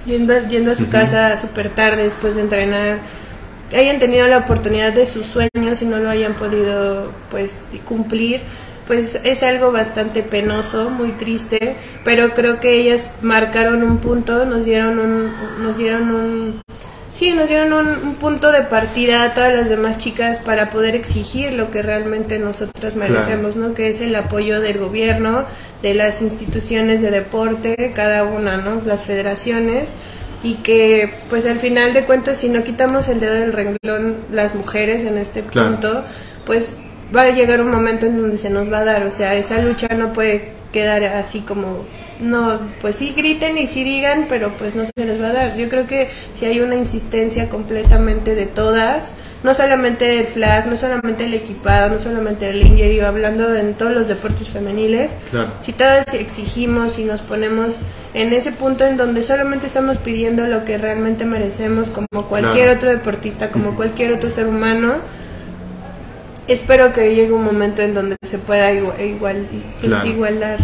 yendo, 0.08 0.34
yendo 0.50 0.72
a 0.72 0.76
su 0.76 0.90
casa 0.90 1.40
súper 1.40 1.70
tarde 1.70 2.04
después 2.04 2.34
de 2.34 2.42
entrenar, 2.42 3.02
hayan 3.76 4.00
tenido 4.00 4.28
la 4.28 4.40
oportunidad 4.40 4.94
de 4.94 5.06
sus 5.06 5.28
sueños 5.28 5.84
y 5.84 5.86
no 5.86 5.98
lo 6.00 6.10
hayan 6.10 6.34
podido 6.34 7.12
pues 7.30 7.66
cumplir, 7.86 8.42
pues 8.88 9.20
es 9.24 9.44
algo 9.44 9.72
bastante 9.72 10.24
penoso, 10.24 10.90
muy 10.90 11.12
triste, 11.12 11.76
pero 12.04 12.34
creo 12.34 12.60
que 12.60 12.80
ellas 12.82 13.12
marcaron 13.22 13.84
un 13.84 14.00
punto, 14.00 14.46
nos 14.46 14.66
dieron 14.66 14.98
un, 14.98 15.32
nos 15.64 15.78
dieron 15.78 16.10
un 16.10 16.63
Sí, 17.14 17.32
nos 17.32 17.48
dieron 17.48 17.74
un, 17.74 17.88
un 17.90 18.16
punto 18.16 18.52
de 18.52 18.64
partida 18.64 19.24
a 19.24 19.34
todas 19.36 19.54
las 19.54 19.70
demás 19.70 20.00
chicas 20.00 20.40
para 20.40 20.72
poder 20.72 20.96
exigir 20.96 21.54
lo 21.54 21.70
que 21.70 21.84
realmente 21.84 22.40
nosotras 22.40 22.96
merecemos, 22.96 23.56
¿no? 23.56 23.76
Que 23.76 23.90
es 23.90 24.02
el 24.02 24.16
apoyo 24.16 24.60
del 24.62 24.80
gobierno, 24.80 25.46
de 25.84 25.94
las 25.94 26.24
instituciones 26.24 27.02
de 27.04 27.12
deporte, 27.12 27.94
cada 27.96 28.24
una, 28.24 28.58
¿no? 28.58 28.82
Las 28.84 29.04
federaciones 29.04 29.90
y 30.42 30.56
que 30.56 31.14
pues 31.30 31.46
al 31.46 31.60
final 31.60 31.94
de 31.94 32.04
cuentas 32.04 32.40
si 32.40 32.50
no 32.50 32.64
quitamos 32.64 33.08
el 33.08 33.20
dedo 33.20 33.36
del 33.36 33.54
renglón 33.54 34.18
las 34.32 34.56
mujeres 34.56 35.04
en 35.04 35.18
este 35.20 35.42
Claro. 35.44 35.70
punto, 35.70 36.04
pues 36.46 36.78
va 37.16 37.22
a 37.22 37.30
llegar 37.30 37.62
un 37.62 37.70
momento 37.72 38.08
en 38.08 38.20
donde 38.20 38.38
se 38.40 38.50
nos 38.50 38.72
va 38.74 38.80
a 38.80 38.86
dar, 38.86 39.04
o 39.04 39.12
sea, 39.12 39.36
esa 39.36 39.62
lucha 39.62 39.88
no 39.96 40.12
puede 40.14 40.52
quedar 40.74 41.04
así 41.04 41.42
como 41.42 41.86
no, 42.24 42.60
pues 42.82 42.96
sí 42.96 43.14
griten 43.16 43.58
y 43.58 43.68
sí 43.68 43.84
digan, 43.84 44.26
pero 44.30 44.56
pues 44.58 44.76
no 44.76 44.84
se 44.86 45.06
les 45.06 45.22
va 45.22 45.28
a 45.28 45.34
dar. 45.34 45.58
Yo 45.58 45.70
creo 45.70 45.86
que 45.88 46.10
si 46.34 46.46
hay 46.46 46.60
una 46.62 46.76
insistencia 46.76 47.50
completamente 47.50 48.34
de 48.36 48.46
todas, 48.46 49.12
no 49.44 49.54
solamente 49.54 50.20
el 50.20 50.26
flag, 50.26 50.68
no 50.68 50.78
solamente 50.78 51.26
el 51.26 51.34
equipado, 51.34 51.90
no 51.96 52.02
solamente 52.02 52.50
el 52.50 52.62
injury, 52.66 53.02
hablando 53.02 53.54
en 53.54 53.74
todos 53.74 53.92
los 53.92 54.08
deportes 54.08 54.48
femeniles, 54.48 55.12
Claro. 55.32 55.52
si 55.62 55.74
todas 55.74 56.14
exigimos 56.14 56.98
y 56.98 57.04
nos 57.04 57.22
ponemos 57.22 57.76
en 58.14 58.32
ese 58.32 58.54
punto 58.54 58.86
en 58.86 58.96
donde 58.96 59.22
solamente 59.22 59.68
estamos 59.68 59.98
pidiendo 59.98 60.48
lo 60.48 60.64
que 60.64 60.78
realmente 60.78 61.26
merecemos 61.26 61.90
como 61.90 62.08
cualquier 62.30 62.66
Claro. 62.66 62.78
otro 62.78 62.90
deportista, 62.90 63.52
como 63.52 63.76
cualquier 63.76 64.14
otro 64.14 64.30
ser 64.30 64.48
humano, 64.48 64.94
espero 66.48 66.94
que 66.94 67.14
llegue 67.16 67.32
un 67.34 67.44
momento 67.44 67.82
en 67.82 67.94
donde 67.94 68.16
se 68.24 68.38
pueda 68.38 68.72
igual, 68.72 69.00
igual, 69.02 69.48
pues, 69.52 69.64
Claro. 69.92 70.08
igualar 70.08 70.58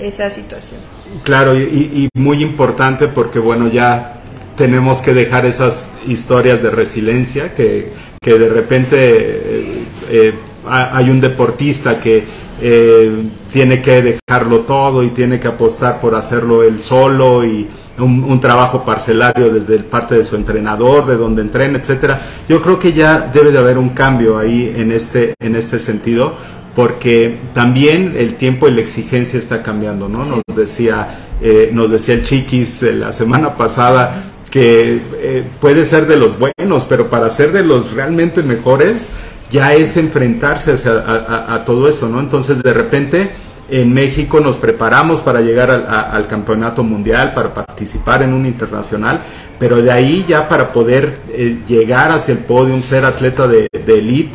esa 0.00 0.30
situación. 0.30 0.80
Claro, 1.24 1.58
y, 1.58 1.62
y- 1.62 2.08
muy 2.18 2.42
importante 2.42 3.08
porque, 3.08 3.38
bueno, 3.38 3.68
ya 3.68 4.22
tenemos 4.56 5.00
que 5.00 5.14
dejar 5.14 5.46
esas 5.46 5.90
historias 6.06 6.62
de 6.62 6.70
resiliencia 6.70 7.54
que, 7.54 7.92
que 8.20 8.38
de 8.38 8.48
repente 8.48 8.96
eh, 9.00 9.84
eh, 10.10 10.34
ha- 10.66 10.96
hay 10.96 11.10
un 11.10 11.20
deportista 11.20 12.00
que 12.00 12.24
eh, 12.60 13.22
tiene 13.52 13.80
que 13.80 14.18
dejarlo 14.28 14.60
todo 14.60 15.04
y 15.04 15.10
tiene 15.10 15.38
que 15.38 15.46
apostar 15.46 16.00
por 16.00 16.14
hacerlo 16.16 16.64
él 16.64 16.82
solo 16.82 17.44
y 17.44 17.68
un, 17.98 18.24
un 18.24 18.40
trabajo 18.40 18.84
parcelario 18.84 19.50
desde 19.50 19.76
el 19.76 19.84
parte 19.84 20.16
de 20.16 20.24
su 20.24 20.34
entrenador, 20.36 21.06
de 21.06 21.16
donde 21.16 21.42
entrena, 21.42 21.78
etcétera. 21.78 22.20
Yo 22.48 22.60
creo 22.60 22.78
que 22.78 22.92
ya 22.92 23.30
debe 23.32 23.50
de 23.52 23.58
haber 23.58 23.78
un 23.78 23.90
cambio 23.90 24.36
ahí 24.38 24.72
en 24.76 24.90
este, 24.92 25.34
en 25.40 25.54
este 25.56 25.78
sentido 25.78 26.34
porque 26.78 27.36
también 27.54 28.14
el 28.16 28.34
tiempo 28.34 28.68
y 28.68 28.70
la 28.70 28.80
exigencia 28.82 29.36
está 29.36 29.64
cambiando, 29.64 30.08
¿no? 30.08 30.22
Nos 30.24 30.56
decía, 30.56 31.08
eh, 31.42 31.70
nos 31.72 31.90
decía 31.90 32.14
el 32.14 32.22
Chiquis 32.22 32.84
eh, 32.84 32.92
la 32.92 33.12
semana 33.12 33.56
pasada 33.56 34.22
que 34.48 35.00
eh, 35.16 35.42
puede 35.60 35.84
ser 35.84 36.06
de 36.06 36.16
los 36.16 36.36
buenos, 36.38 36.86
pero 36.88 37.10
para 37.10 37.30
ser 37.30 37.50
de 37.50 37.64
los 37.64 37.94
realmente 37.94 38.44
mejores 38.44 39.08
ya 39.50 39.74
es 39.74 39.96
enfrentarse 39.96 40.70
hacia- 40.74 40.92
a, 41.00 41.16
a- 41.16 41.54
a 41.56 41.64
todo 41.64 41.88
eso, 41.88 42.08
¿no? 42.08 42.20
Entonces 42.20 42.62
de 42.62 42.72
repente 42.72 43.30
en 43.70 43.92
México 43.92 44.38
nos 44.38 44.56
preparamos 44.56 45.20
para 45.20 45.40
llegar 45.40 45.72
al, 45.72 45.84
a- 45.88 46.02
al 46.12 46.28
campeonato 46.28 46.84
mundial, 46.84 47.34
para 47.34 47.52
participar 47.54 48.22
en 48.22 48.32
un 48.32 48.46
internacional, 48.46 49.20
pero 49.58 49.82
de 49.82 49.90
ahí 49.90 50.24
ya 50.28 50.48
para 50.48 50.72
poder 50.72 51.18
eh, 51.32 51.58
llegar 51.66 52.12
hacia 52.12 52.32
el 52.34 52.38
podium, 52.38 52.82
ser 52.82 53.04
atleta 53.04 53.48
de, 53.48 53.66
de 53.72 53.98
elite, 53.98 54.30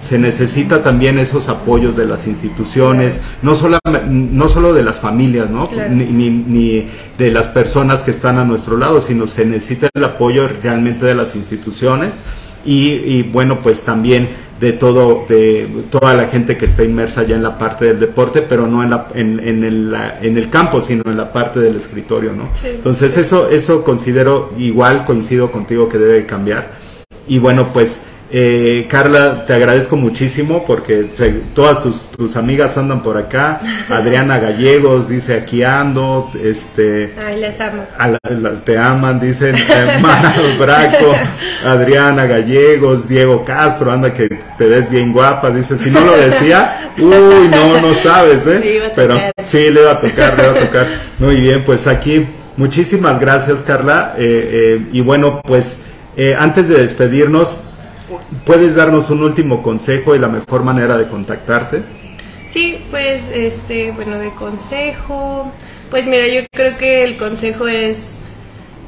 se 0.00 0.18
necesita 0.18 0.82
también 0.82 1.18
esos 1.18 1.48
apoyos 1.48 1.96
de 1.96 2.04
las 2.06 2.26
instituciones, 2.26 3.20
no, 3.42 3.54
sola- 3.54 3.78
no 4.08 4.48
solo 4.48 4.74
de 4.74 4.82
las 4.82 5.00
familias, 5.00 5.48
¿no? 5.50 5.66
Claro. 5.66 5.92
Ni, 5.94 6.04
ni- 6.04 6.30
ni 6.30 6.86
de 7.18 7.30
las 7.30 7.48
personas 7.48 8.02
que 8.02 8.10
están 8.10 8.38
a 8.38 8.44
nuestro 8.44 8.76
lado, 8.76 9.00
sino 9.00 9.26
se 9.26 9.44
necesita 9.46 9.88
el 9.94 10.04
apoyo 10.04 10.48
realmente 10.62 11.06
de 11.06 11.14
las 11.14 11.34
instituciones 11.36 12.20
y, 12.64 12.90
y, 12.90 13.22
bueno, 13.22 13.60
pues 13.62 13.82
también 13.82 14.28
de 14.60 14.72
todo, 14.72 15.24
de 15.28 15.66
toda 15.90 16.14
la 16.14 16.28
gente 16.28 16.56
que 16.56 16.66
está 16.66 16.84
inmersa 16.84 17.24
ya 17.24 17.34
en 17.34 17.42
la 17.42 17.58
parte 17.58 17.86
del 17.86 17.98
deporte, 17.98 18.42
pero 18.42 18.68
no 18.68 18.84
en, 18.84 18.90
la, 18.90 19.08
en, 19.14 19.40
en, 19.40 19.64
el, 19.64 19.90
la- 19.90 20.18
en 20.22 20.36
el 20.38 20.50
campo, 20.50 20.80
sino 20.80 21.02
en 21.06 21.16
la 21.16 21.32
parte 21.32 21.58
del 21.60 21.76
escritorio, 21.76 22.32
¿no? 22.32 22.44
Sí. 22.60 22.68
Entonces 22.74 23.16
eso, 23.16 23.48
eso 23.48 23.82
considero 23.82 24.52
igual, 24.58 25.04
coincido 25.04 25.50
contigo 25.50 25.88
que 25.88 25.98
debe 25.98 26.26
cambiar. 26.26 26.70
Y 27.26 27.38
bueno, 27.38 27.72
pues 27.72 28.02
eh, 28.34 28.86
Carla, 28.88 29.44
te 29.44 29.52
agradezco 29.52 29.96
muchísimo 29.96 30.64
porque 30.66 31.08
se- 31.12 31.42
todas 31.54 31.82
tus, 31.82 32.06
tus 32.16 32.36
amigas 32.36 32.78
andan 32.78 33.02
por 33.02 33.16
acá. 33.18 33.60
Adriana 33.90 34.38
Gallegos 34.38 35.08
dice 35.08 35.34
aquí 35.34 35.62
ando, 35.62 36.30
este, 36.42 37.14
Ay, 37.24 37.38
les 37.40 37.60
amo. 37.60 37.84
a 37.98 38.08
la- 38.08 38.18
la- 38.30 38.54
te 38.64 38.78
aman, 38.78 39.20
dicen 39.20 39.54
hermano 39.56 40.32
Braco, 40.58 41.14
Adriana 41.64 42.26
Gallegos, 42.26 43.08
Diego 43.08 43.44
Castro, 43.44 43.90
anda 43.92 44.12
que 44.14 44.28
te 44.58 44.66
ves 44.66 44.88
bien 44.90 45.12
guapa, 45.12 45.50
dice, 45.50 45.76
si 45.78 45.90
no 45.90 46.00
lo 46.04 46.16
decía, 46.16 46.92
uy, 46.98 47.48
no, 47.50 47.80
no 47.80 47.94
sabes, 47.94 48.46
¿eh? 48.46 48.76
iba 48.76 48.86
a 48.86 48.90
Pero 48.94 49.14
tocar. 49.14 49.32
sí, 49.44 49.70
le 49.70 49.82
va 49.82 49.92
a 49.92 50.00
tocar, 50.00 50.38
le 50.38 50.46
va 50.46 50.52
a 50.52 50.54
tocar. 50.64 50.86
Muy 51.18 51.36
bien, 51.36 51.64
pues 51.64 51.86
aquí, 51.86 52.26
muchísimas 52.56 53.20
gracias 53.20 53.62
Carla, 53.62 54.14
eh, 54.16 54.78
eh, 54.80 54.86
y 54.92 55.00
bueno, 55.02 55.42
pues 55.44 55.80
eh, 56.16 56.34
antes 56.38 56.68
de 56.68 56.78
despedirnos, 56.78 57.58
¿puedes 58.44 58.74
darnos 58.74 59.10
un 59.10 59.22
último 59.22 59.62
consejo 59.62 60.14
y 60.14 60.18
la 60.18 60.28
mejor 60.28 60.62
manera 60.62 60.98
de 60.98 61.08
contactarte? 61.08 61.82
Sí, 62.48 62.84
pues, 62.90 63.30
este, 63.32 63.92
bueno, 63.92 64.18
de 64.18 64.30
consejo, 64.34 65.50
pues 65.90 66.06
mira, 66.06 66.26
yo 66.28 66.42
creo 66.52 66.76
que 66.76 67.04
el 67.04 67.16
consejo 67.16 67.66
es 67.66 68.14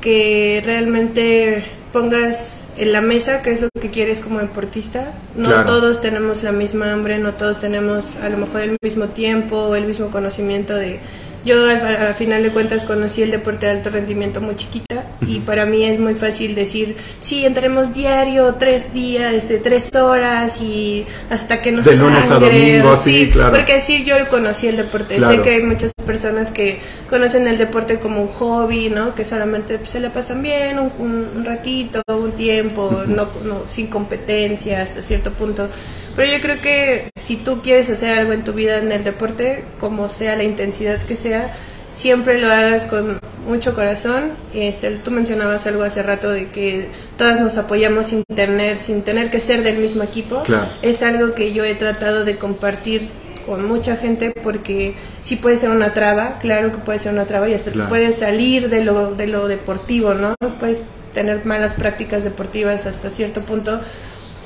que 0.00 0.62
realmente 0.64 1.64
pongas 1.92 2.68
en 2.76 2.92
la 2.92 3.00
mesa 3.00 3.40
qué 3.42 3.52
es 3.52 3.62
lo 3.62 3.68
que 3.80 3.90
quieres 3.90 4.20
como 4.20 4.38
deportista. 4.40 5.14
No 5.36 5.48
Claro. 5.48 5.64
todos 5.66 6.00
tenemos 6.00 6.42
la 6.42 6.52
misma 6.52 6.92
hambre, 6.92 7.18
no 7.18 7.34
todos 7.34 7.60
tenemos 7.60 8.16
a 8.16 8.28
lo 8.28 8.36
mejor 8.36 8.62
el 8.62 8.76
mismo 8.82 9.06
tiempo 9.08 9.56
o 9.56 9.74
el 9.74 9.86
mismo 9.86 10.10
conocimiento 10.10 10.74
de... 10.74 11.00
Yo 11.44 11.68
al, 11.68 11.84
al 11.84 12.14
final 12.14 12.42
de 12.42 12.50
cuentas 12.50 12.84
conocí 12.84 13.22
el 13.22 13.30
deporte 13.30 13.66
de 13.66 13.72
alto 13.72 13.90
rendimiento 13.90 14.40
muy 14.40 14.56
chiquita 14.56 15.04
y 15.26 15.40
para 15.40 15.66
mí 15.66 15.84
es 15.84 15.98
muy 15.98 16.14
fácil 16.14 16.54
decir, 16.54 16.96
sí, 17.18 17.44
entremos 17.44 17.94
diario, 17.94 18.54
tres 18.54 18.92
días, 18.94 19.32
este, 19.34 19.58
tres 19.58 19.94
horas 19.94 20.60
y 20.60 21.04
hasta 21.30 21.60
que 21.62 21.72
nos 21.72 21.84
De 21.84 21.96
lunes 21.96 22.24
a 22.24 22.28
sangre", 22.28 22.78
domingo, 22.78 22.96
sí, 22.96 23.30
claro. 23.32 23.54
Porque 23.54 23.80
sí, 23.80 24.04
yo 24.04 24.28
conocí 24.28 24.68
el 24.68 24.76
deporte. 24.76 25.16
Claro. 25.16 25.36
Sé 25.36 25.42
que 25.42 25.50
hay 25.50 25.62
muchas 25.62 25.93
personas 26.04 26.50
que 26.50 26.78
conocen 27.08 27.46
el 27.48 27.58
deporte 27.58 27.98
como 27.98 28.22
un 28.22 28.28
hobby, 28.28 28.90
¿no? 28.90 29.14
Que 29.14 29.24
solamente 29.24 29.80
se 29.84 30.00
la 30.00 30.12
pasan 30.12 30.42
bien 30.42 30.78
un, 30.78 30.92
un, 31.36 31.44
ratito, 31.44 32.02
un 32.08 32.32
tiempo, 32.32 33.02
no, 33.06 33.28
no, 33.42 33.64
sin 33.68 33.88
competencia 33.88 34.82
hasta 34.82 35.02
cierto 35.02 35.32
punto. 35.32 35.68
Pero 36.16 36.32
yo 36.32 36.40
creo 36.40 36.60
que 36.60 37.08
si 37.16 37.36
tú 37.36 37.60
quieres 37.62 37.90
hacer 37.90 38.18
algo 38.18 38.32
en 38.32 38.44
tu 38.44 38.52
vida 38.52 38.78
en 38.78 38.92
el 38.92 39.02
deporte, 39.04 39.64
como 39.80 40.08
sea 40.08 40.36
la 40.36 40.44
intensidad 40.44 41.02
que 41.02 41.16
sea, 41.16 41.54
siempre 41.94 42.40
lo 42.40 42.50
hagas 42.50 42.84
con 42.84 43.18
mucho 43.46 43.74
corazón. 43.74 44.32
Este, 44.52 44.90
tú 44.90 45.10
mencionabas 45.10 45.66
algo 45.66 45.82
hace 45.82 46.02
rato 46.02 46.30
de 46.30 46.48
que 46.48 46.88
todas 47.16 47.40
nos 47.40 47.56
apoyamos 47.56 48.08
sin 48.08 48.22
tener, 48.24 48.78
sin 48.78 49.02
tener 49.02 49.30
que 49.30 49.40
ser 49.40 49.62
del 49.62 49.78
mismo 49.78 50.02
equipo. 50.02 50.42
Es 50.82 51.02
algo 51.02 51.34
que 51.34 51.52
yo 51.52 51.64
he 51.64 51.74
tratado 51.74 52.24
de 52.24 52.36
compartir 52.36 53.08
con 53.46 53.66
mucha 53.66 53.96
gente 53.96 54.32
porque 54.42 54.94
sí 55.20 55.36
puede 55.36 55.58
ser 55.58 55.70
una 55.70 55.94
traba, 55.94 56.38
claro 56.38 56.72
que 56.72 56.78
puede 56.78 56.98
ser 56.98 57.12
una 57.12 57.26
traba 57.26 57.48
y 57.48 57.54
hasta 57.54 57.88
puedes 57.88 58.16
salir 58.16 58.68
de 58.70 58.84
lo, 58.84 59.14
de 59.14 59.26
lo 59.26 59.48
deportivo, 59.48 60.14
¿no? 60.14 60.34
Puedes 60.58 60.80
tener 61.12 61.44
malas 61.44 61.74
prácticas 61.74 62.24
deportivas 62.24 62.86
hasta 62.86 63.10
cierto 63.10 63.44
punto, 63.44 63.80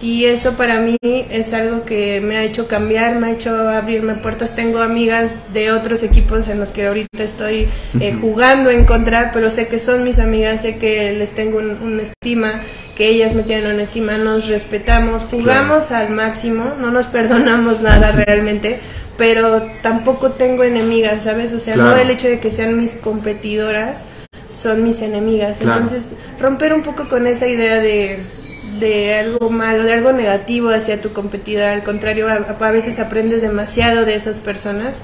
y 0.00 0.26
eso 0.26 0.52
para 0.52 0.80
mí 0.80 0.96
es 1.02 1.52
algo 1.52 1.84
que 1.84 2.20
me 2.20 2.36
ha 2.36 2.44
hecho 2.44 2.68
cambiar, 2.68 3.16
me 3.16 3.28
ha 3.28 3.30
hecho 3.32 3.68
abrirme 3.68 4.14
puertas. 4.14 4.54
Tengo 4.54 4.80
amigas 4.80 5.32
de 5.52 5.72
otros 5.72 6.02
equipos 6.02 6.46
en 6.48 6.60
los 6.60 6.68
que 6.68 6.86
ahorita 6.86 7.22
estoy 7.22 7.68
eh, 7.98 8.16
jugando 8.20 8.70
en 8.70 8.84
contra, 8.84 9.32
pero 9.32 9.50
sé 9.50 9.66
que 9.66 9.80
son 9.80 10.04
mis 10.04 10.20
amigas, 10.20 10.62
sé 10.62 10.78
que 10.78 11.12
les 11.12 11.32
tengo 11.32 11.58
una 11.58 12.02
estima, 12.02 12.62
que 12.96 13.08
ellas 13.08 13.34
me 13.34 13.42
tienen 13.42 13.72
una 13.72 13.82
estima, 13.82 14.18
nos 14.18 14.46
respetamos, 14.48 15.24
jugamos 15.24 15.90
al 15.90 16.10
máximo, 16.10 16.74
no 16.78 16.92
nos 16.92 17.06
perdonamos 17.08 17.80
nada 17.80 18.12
realmente, 18.12 18.78
pero 19.16 19.62
tampoco 19.82 20.32
tengo 20.32 20.62
enemigas, 20.62 21.24
¿sabes? 21.24 21.52
O 21.52 21.58
sea, 21.58 21.76
no 21.76 21.96
el 21.96 22.10
hecho 22.10 22.28
de 22.28 22.38
que 22.38 22.52
sean 22.52 22.78
mis 22.78 22.92
competidoras 22.92 24.02
son 24.48 24.84
mis 24.84 25.02
enemigas. 25.02 25.60
Entonces, 25.60 26.12
romper 26.38 26.72
un 26.72 26.82
poco 26.82 27.08
con 27.08 27.26
esa 27.26 27.46
idea 27.46 27.80
de 27.80 28.47
de 28.78 29.14
algo 29.14 29.50
malo, 29.50 29.84
de 29.84 29.94
algo 29.94 30.12
negativo 30.12 30.70
hacia 30.70 31.00
tu 31.00 31.12
competidor, 31.12 31.68
al 31.68 31.82
contrario, 31.82 32.28
a, 32.28 32.70
veces 32.70 32.98
aprendes 32.98 33.42
demasiado 33.42 34.04
de 34.04 34.14
esas 34.14 34.38
personas 34.38 35.02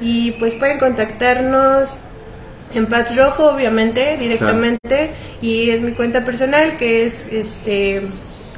y 0.00 0.32
pues 0.32 0.54
pueden 0.54 0.78
contactarnos 0.78 1.98
en 2.74 2.86
Pats 2.86 3.16
Rojo, 3.16 3.50
obviamente, 3.50 4.16
directamente, 4.18 5.10
y 5.40 5.70
es 5.70 5.80
mi 5.80 5.92
cuenta 5.92 6.24
personal 6.24 6.76
que 6.76 7.04
es 7.04 7.26
este 7.32 8.02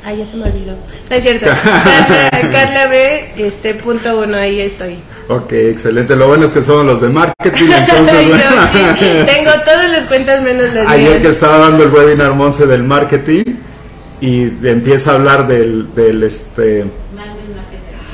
Ay, 0.04 0.18
ya 0.18 0.26
se 0.26 0.36
me 0.36 0.44
olvidó. 0.44 0.76
No 1.10 1.16
es 1.16 1.22
cierto. 1.22 1.46
Carla, 2.30 2.86
B, 2.88 3.34
este, 3.36 3.74
punto 3.74 4.20
uno, 4.20 4.36
ahí 4.36 4.60
estoy. 4.60 4.98
Ok, 5.28 5.52
excelente. 5.52 6.16
Lo 6.16 6.26
bueno 6.28 6.46
es 6.46 6.52
que 6.52 6.62
somos 6.62 6.86
los 6.86 7.00
de 7.00 7.08
marketing, 7.08 7.70
entonces... 7.70 9.26
tengo 9.26 9.50
todas 9.64 9.90
las 9.90 10.06
cuentas 10.06 10.42
menos 10.42 10.72
las 10.72 10.88
Ayer 10.88 11.20
que 11.20 11.28
estaba 11.28 11.58
dando 11.58 11.84
el 11.84 11.90
webinar 11.90 12.34
Monse 12.34 12.66
del 12.66 12.82
marketing, 12.82 13.44
y 14.20 14.42
empieza 14.66 15.12
a 15.12 15.14
hablar 15.14 15.46
del, 15.48 15.94
del 15.94 16.22
este 16.22 16.84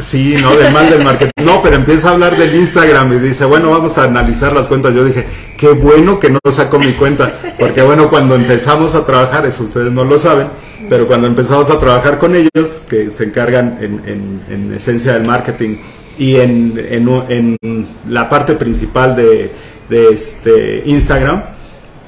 Sí, 0.00 0.36
no, 0.40 0.54
del 0.54 0.72
mal 0.72 0.90
del 0.90 1.02
marketing. 1.02 1.44
No, 1.44 1.62
pero 1.62 1.76
empieza 1.76 2.10
a 2.10 2.12
hablar 2.12 2.36
del 2.36 2.54
Instagram 2.54 3.14
y 3.14 3.18
dice, 3.18 3.44
bueno, 3.44 3.70
vamos 3.70 3.96
a 3.96 4.04
analizar 4.04 4.52
las 4.52 4.66
cuentas. 4.66 4.94
Yo 4.94 5.04
dije, 5.04 5.26
qué 5.56 5.68
bueno 5.68 6.20
que 6.20 6.30
no 6.30 6.38
saco 6.50 6.78
mi 6.78 6.92
cuenta, 6.92 7.32
porque 7.58 7.82
bueno, 7.82 8.10
cuando 8.10 8.34
empezamos 8.34 8.94
a 8.94 9.06
trabajar, 9.06 9.46
eso 9.46 9.64
ustedes 9.64 9.92
no 9.92 10.04
lo 10.04 10.18
saben, 10.18 10.48
pero 10.88 11.06
cuando 11.06 11.26
empezamos 11.26 11.70
a 11.70 11.78
trabajar 11.78 12.18
con 12.18 12.34
ellos, 12.36 12.82
que 12.88 13.10
se 13.10 13.24
encargan 13.24 13.78
en, 13.80 14.42
en, 14.48 14.74
esencia 14.74 15.14
del 15.14 15.26
marketing 15.26 15.78
y 16.18 16.36
en, 16.36 16.74
en, 16.78 17.86
la 18.08 18.28
parte 18.28 18.54
principal 18.54 19.16
de, 19.16 19.50
de 19.88 20.08
este 20.08 20.82
Instagram, 20.84 21.42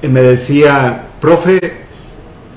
me 0.03 0.21
decía, 0.21 1.07
profe, 1.19 1.88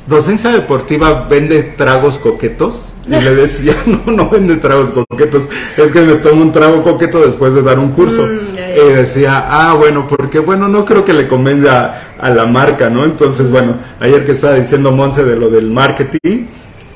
docencia 0.06 0.50
deportiva 0.50 1.26
vende 1.28 1.62
tragos 1.62 2.18
coquetos. 2.18 2.88
Y 3.06 3.10
le 3.10 3.34
decía, 3.34 3.74
no, 3.86 4.12
no 4.12 4.30
vende 4.30 4.56
tragos 4.56 4.92
coquetos, 4.92 5.48
es 5.76 5.90
que 5.90 6.02
me 6.02 6.14
tomo 6.14 6.40
un 6.42 6.52
trago 6.52 6.84
coqueto 6.84 7.20
después 7.20 7.52
de 7.52 7.62
dar 7.62 7.78
un 7.80 7.90
curso. 7.90 8.26
Mm, 8.26 8.90
y 8.90 8.92
decía, 8.92 9.44
ah, 9.48 9.74
bueno, 9.74 10.06
porque 10.06 10.38
bueno, 10.38 10.68
no 10.68 10.84
creo 10.84 11.04
que 11.04 11.12
le 11.12 11.26
convenga 11.26 12.14
a, 12.18 12.30
la 12.30 12.46
marca, 12.46 12.90
¿no? 12.90 13.04
Entonces, 13.04 13.50
bueno, 13.50 13.76
ayer 13.98 14.24
que 14.24 14.32
estaba 14.32 14.54
diciendo 14.54 14.92
Monse 14.92 15.24
de 15.24 15.36
lo 15.36 15.50
del 15.50 15.70
marketing, 15.70 16.46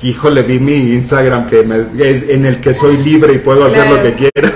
híjole, 0.03 0.43
vi 0.43 0.61
mi 0.61 0.75
Instagram 0.95 1.49
que 1.49 1.67
es 1.99 2.29
en 2.29 2.47
el 2.47 2.61
que 2.61 2.73
soy 2.73 2.99
libre 2.99 3.35
y 3.35 3.39
puedo 3.39 3.65
hacer 3.65 3.91
lo 3.91 4.03
que 4.03 4.15
quiera. 4.15 4.55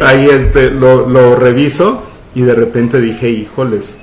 Ahí 0.06 0.28
este, 0.30 0.70
lo, 0.70 1.06
lo 1.06 1.36
reviso 1.36 2.02
y 2.34 2.42
de 2.42 2.54
repente 2.54 3.00
dije, 3.00 3.28
híjoles, 3.28 3.98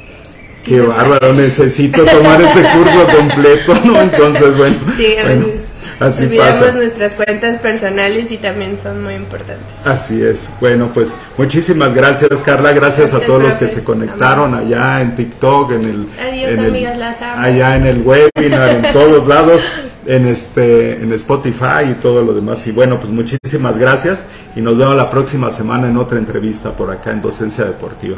Qué 0.66 0.82
bárbaro, 0.82 1.32
necesito 1.34 2.04
tomar 2.04 2.42
ese 2.42 2.62
curso 2.76 3.08
completo, 3.18 3.74
¿no? 3.86 4.02
Entonces, 4.02 4.58
bueno. 4.58 4.78
Sí, 4.98 5.16
a 5.16 5.26
veces 5.26 5.66
así 6.00 6.26
olvidamos 6.26 6.74
nuestras 6.74 7.16
cuentas 7.16 7.58
personales 7.60 8.32
y 8.32 8.38
también 8.38 8.80
son 8.82 9.04
muy 9.04 9.14
importantes. 9.14 9.86
Así 9.86 10.22
es. 10.24 10.50
Bueno, 10.60 10.92
pues 10.92 11.16
muchísimas 11.38 11.94
gracias, 11.94 12.42
Carla. 12.42 12.74
Gracias, 12.74 13.14
a 13.14 13.20
todos 13.20 13.44
los 13.44 13.54
que 13.56 13.70
se 13.70 13.84
conectaron 13.84 14.56
allá 14.56 15.02
en 15.02 15.16
TikTok, 15.16 15.72
en 15.74 15.84
el. 15.84 16.08
Adiós, 16.20 16.68
amigas, 16.68 16.98
las 16.98 17.22
amo. 17.22 17.42
Allá 17.44 17.76
en 17.76 17.86
el 17.86 18.02
webinar, 18.02 18.70
en 18.70 18.92
todos 18.92 19.28
lados, 19.28 19.62
en 20.08 20.26
este, 20.26 20.94
en 20.94 21.14
Spotify 21.14 21.92
y 21.92 21.94
todo 21.96 22.24
lo 22.24 22.34
demás. 22.34 22.66
Y 22.66 22.72
bueno, 22.72 23.00
pues 23.00 23.12
muchísimas 23.12 23.78
gracias 23.78 24.26
y 24.56 24.62
nos 24.62 24.76
vemos 24.78 24.96
la 24.96 25.12
próxima 25.12 25.52
semana 25.52 25.88
en 25.88 25.98
otra 25.98 26.18
entrevista 26.18 26.72
por 26.72 26.90
acá 26.90 27.12
en 27.12 27.22
Docencia 27.22 27.66
Deportiva. 27.66 28.18